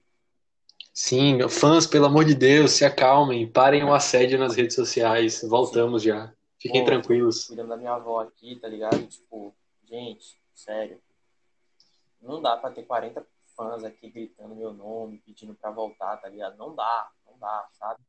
Sim, 0.94 1.36
meu- 1.36 1.50
fãs, 1.50 1.88
pelo 1.88 2.06
amor 2.06 2.24
de 2.26 2.36
Deus, 2.36 2.72
se 2.72 2.86
acalmem, 2.86 3.48
parem 3.48 3.84
o 3.84 3.94
assédio 3.94 4.38
nas 4.38 4.56
redes 4.56 4.76
sociais. 4.76 5.42
Voltamos 5.48 6.04
já. 6.04 6.32
Fiquem 6.60 6.82
Pô, 6.82 6.88
tranquilos. 6.88 7.48
cuidando 7.48 7.70
da 7.70 7.78
minha 7.78 7.94
avó 7.94 8.20
aqui, 8.22 8.58
tá 8.58 8.68
ligado? 8.68 9.02
Tipo, 9.08 9.56
gente, 9.86 10.38
sério. 10.54 11.00
Não 12.22 12.42
dá 12.42 12.58
pra 12.58 12.70
ter 12.70 12.84
40 12.84 13.26
fãs 13.56 13.84
aqui 13.84 14.10
gritando 14.10 14.54
meu 14.56 14.74
nome, 14.74 15.22
pedindo 15.26 15.54
pra 15.56 15.72
voltar, 15.72 16.18
tá 16.18 16.28
ligado? 16.28 16.58
Não 16.58 16.76
dá, 16.76 17.10
não 17.26 17.38
dá, 17.40 17.66
sabe? 17.80 18.02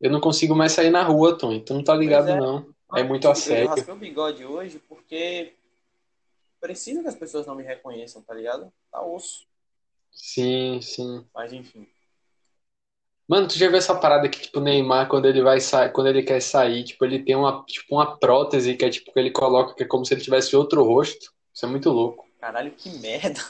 Eu 0.00 0.10
não 0.10 0.20
consigo 0.20 0.54
mais 0.54 0.72
sair 0.72 0.90
na 0.90 1.02
rua, 1.02 1.36
Tom. 1.36 1.58
Tu 1.60 1.74
não 1.74 1.82
tá 1.82 1.94
ligado, 1.94 2.30
é. 2.30 2.36
não. 2.36 2.68
É 2.96 3.02
muito 3.02 3.24
Eu- 3.24 3.28
Eu 3.28 3.32
assédio. 3.32 3.68
raspei 3.68 3.94
o 3.94 3.96
bigode 3.96 4.44
hoje 4.44 4.78
porque 4.88 5.52
preciso 6.60 7.02
que 7.02 7.08
as 7.08 7.14
pessoas 7.14 7.46
não 7.46 7.54
me 7.54 7.62
reconheçam, 7.62 8.22
tá 8.22 8.34
ligado? 8.34 8.72
Tá 8.90 9.02
osso. 9.02 9.46
Sim, 10.10 10.80
sim. 10.80 11.24
Mas 11.34 11.52
enfim. 11.52 11.86
Mano, 13.28 13.46
tu 13.46 13.58
já 13.58 13.68
viu 13.68 13.76
essa 13.76 13.94
parada 13.94 14.26
que, 14.26 14.40
tipo, 14.40 14.58
o 14.58 14.62
Neymar, 14.62 15.06
quando 15.06 15.26
ele 15.26 15.42
vai 15.42 15.60
sair, 15.60 15.92
quando 15.92 16.06
ele 16.06 16.22
quer 16.22 16.40
sair, 16.40 16.82
tipo, 16.82 17.04
ele 17.04 17.22
tem 17.22 17.36
uma, 17.36 17.62
tipo, 17.66 17.94
uma 17.96 18.16
prótese 18.18 18.74
que 18.74 18.84
é, 18.86 18.88
tipo, 18.88 19.12
que 19.12 19.18
ele 19.18 19.30
coloca 19.30 19.74
que 19.74 19.82
é 19.82 19.86
como 19.86 20.04
se 20.04 20.14
ele 20.14 20.22
tivesse 20.22 20.56
outro 20.56 20.82
rosto. 20.82 21.30
Isso 21.52 21.66
é 21.66 21.68
muito 21.68 21.90
louco. 21.90 22.26
Caralho, 22.40 22.70
que 22.70 22.88
merda. 22.98 23.40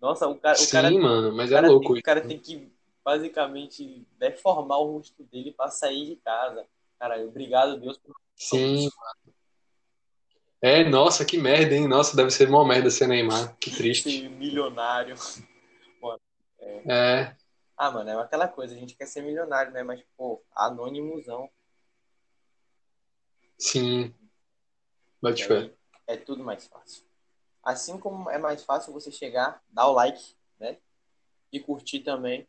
Nossa, 0.00 0.28
o 0.28 0.34
cara, 0.36 0.54
o 0.56 0.60
Sim, 0.60 0.70
cara, 0.70 0.90
mano, 0.90 1.34
mas 1.34 1.50
é 1.50 1.60
louco 1.62 1.94
tem, 1.94 2.00
o 2.00 2.02
cara 2.02 2.20
tem 2.20 2.38
que 2.38 2.70
basicamente 3.06 4.04
deformar 4.18 4.78
o 4.80 4.96
rosto 4.96 5.22
dele 5.22 5.52
pra 5.52 5.68
sair 5.68 6.06
de 6.06 6.16
casa. 6.16 6.66
Caralho, 6.98 7.28
obrigado, 7.28 7.78
Deus, 7.78 7.96
por 7.98 8.16
Sim, 8.34 8.88
É, 10.60 10.82
nossa, 10.82 11.24
que 11.24 11.38
merda, 11.38 11.76
hein? 11.76 11.86
Nossa, 11.86 12.16
deve 12.16 12.32
ser 12.32 12.48
uma 12.48 12.66
merda 12.66 12.90
ser 12.90 13.06
Neymar. 13.06 13.56
Que 13.58 13.70
triste. 13.70 14.28
milionário. 14.28 15.14
É, 16.88 17.36
Ah, 17.76 17.90
mano, 17.90 18.10
é 18.10 18.20
aquela 18.20 18.48
coisa, 18.48 18.74
a 18.74 18.78
gente 18.78 18.96
quer 18.96 19.06
ser 19.06 19.22
milionário, 19.22 19.72
né? 19.72 19.82
Mas, 19.82 20.02
pô, 20.16 20.42
anônimozão. 20.54 21.48
sim. 23.58 24.12
E 25.22 25.32
ver. 25.32 25.54
aí 25.54 25.74
é 26.06 26.16
tudo 26.16 26.42
mais 26.42 26.66
fácil. 26.66 27.04
Assim 27.62 27.98
como 27.98 28.30
é 28.30 28.38
mais 28.38 28.64
fácil 28.64 28.92
você 28.92 29.12
chegar, 29.12 29.62
dar 29.68 29.88
o 29.88 29.92
like, 29.92 30.34
né? 30.58 30.78
E 31.52 31.60
curtir 31.60 32.00
também. 32.00 32.48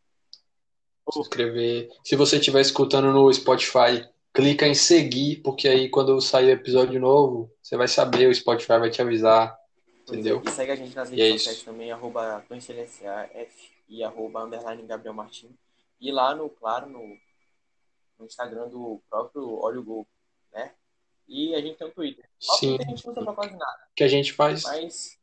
Se 1.12 1.20
inscrever. 1.20 1.88
Se 2.04 2.16
você 2.16 2.36
estiver 2.36 2.60
escutando 2.60 3.12
no 3.12 3.32
Spotify, 3.32 4.06
clica 4.32 4.66
em 4.66 4.74
seguir, 4.74 5.36
porque 5.42 5.68
aí 5.68 5.88
quando 5.88 6.20
sair 6.20 6.50
episódio 6.50 7.00
novo, 7.00 7.50
você 7.62 7.76
vai 7.76 7.88
saber, 7.88 8.28
o 8.28 8.34
Spotify 8.34 8.78
vai 8.78 8.90
te 8.90 9.02
avisar. 9.02 9.56
Entendeu? 10.06 10.42
E 10.46 10.50
segue 10.50 10.72
a 10.72 10.76
gente 10.76 10.96
nas 10.96 11.12
é 11.12 11.16
redes 11.16 11.42
isso. 11.42 11.44
sociais 11.44 11.64
também, 11.64 11.92
arroba 11.92 12.44
F 12.50 13.70
e 13.88 14.02
arroba 14.02 14.44
underline 14.44 14.82
Gabriel 14.86 15.14
Martins. 15.14 15.52
E 16.00 16.10
lá 16.10 16.34
no, 16.34 16.48
claro, 16.48 16.88
no, 16.88 17.16
no 18.18 18.24
Instagram 18.24 18.68
do 18.68 19.02
próprio 19.10 19.58
Olho 19.60 19.82
Gol, 19.82 20.06
né? 20.52 20.72
E 21.28 21.54
a 21.54 21.60
gente 21.60 21.76
tem 21.76 21.86
um 21.86 21.90
Twitter. 21.90 22.24
Só 22.38 22.54
que 22.54 22.58
Sim. 22.60 22.78
a 22.80 22.84
gente 22.84 23.04
não 23.04 23.12
usa 23.12 23.22
pra 23.22 23.34
quase 23.34 23.52
nada, 23.52 23.88
Que 23.94 24.04
a 24.04 24.08
gente 24.08 24.32
faz. 24.32 24.62
mas 24.62 25.17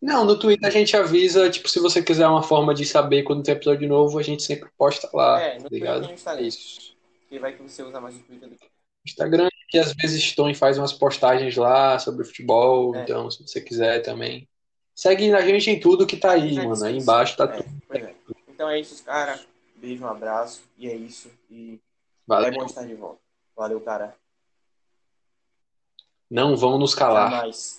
Não, 0.00 0.24
no 0.24 0.38
Twitter 0.38 0.66
a 0.66 0.72
gente 0.72 0.96
avisa, 0.96 1.50
tipo, 1.50 1.68
se 1.68 1.78
você 1.78 2.02
quiser 2.02 2.26
uma 2.26 2.42
forma 2.42 2.72
de 2.74 2.86
saber 2.86 3.22
quando 3.22 3.42
tem 3.42 3.54
episódio 3.54 3.86
novo, 3.88 4.18
a 4.18 4.22
gente 4.22 4.42
sempre 4.42 4.70
posta 4.78 5.08
lá, 5.12 5.40
é, 5.40 5.54
no 5.58 5.62
tá 5.64 5.68
Twitter 5.68 5.76
e 5.76 5.80
ligado? 5.80 6.08
É 6.10 6.12
Instagram. 6.14 6.42
isso. 6.46 6.96
Que 7.28 7.38
vai 7.38 7.52
que 7.52 7.62
você 7.62 7.82
usa 7.82 8.00
mais 8.00 8.16
o 8.16 8.20
Twitter 8.20 8.48
do 8.48 8.56
que 8.56 8.66
Instagram, 9.06 9.48
que 9.68 9.78
às 9.78 9.92
vezes 9.92 10.34
Tony 10.34 10.54
faz 10.54 10.78
umas 10.78 10.92
postagens 10.92 11.54
lá 11.56 11.98
sobre 11.98 12.24
futebol, 12.24 12.94
É. 12.96 13.02
então 13.02 13.30
se 13.30 13.46
você 13.46 13.60
quiser 13.60 14.00
também. 14.00 14.48
Segue 14.94 15.32
a 15.34 15.40
gente 15.42 15.70
em 15.70 15.78
tudo 15.80 16.06
que 16.06 16.16
tá 16.16 16.32
aí, 16.32 16.54
Na 16.54 16.64
mano. 16.64 16.84
Aí 16.84 16.96
embaixo 16.98 17.36
tá 17.36 17.44
É, 17.44 17.62
tudo. 17.62 17.68
é. 17.92 18.14
Então 18.48 18.68
é 18.68 18.78
isso, 18.80 19.02
cara. 19.04 19.38
Beijo, 19.76 20.04
um 20.04 20.08
abraço. 20.08 20.62
E 20.76 20.88
é 20.88 20.94
isso. 20.94 21.30
E 21.50 21.74
é 21.74 21.78
Valeu. 22.26 22.52
bom 22.52 22.64
estar 22.66 22.84
de 22.84 22.94
volta. 22.94 23.20
Valeu, 23.56 23.80
cara. 23.80 24.14
Não 26.30 26.54
vão 26.56 26.78
nos 26.78 26.94
calar. 26.94 27.30
mais. 27.30 27.78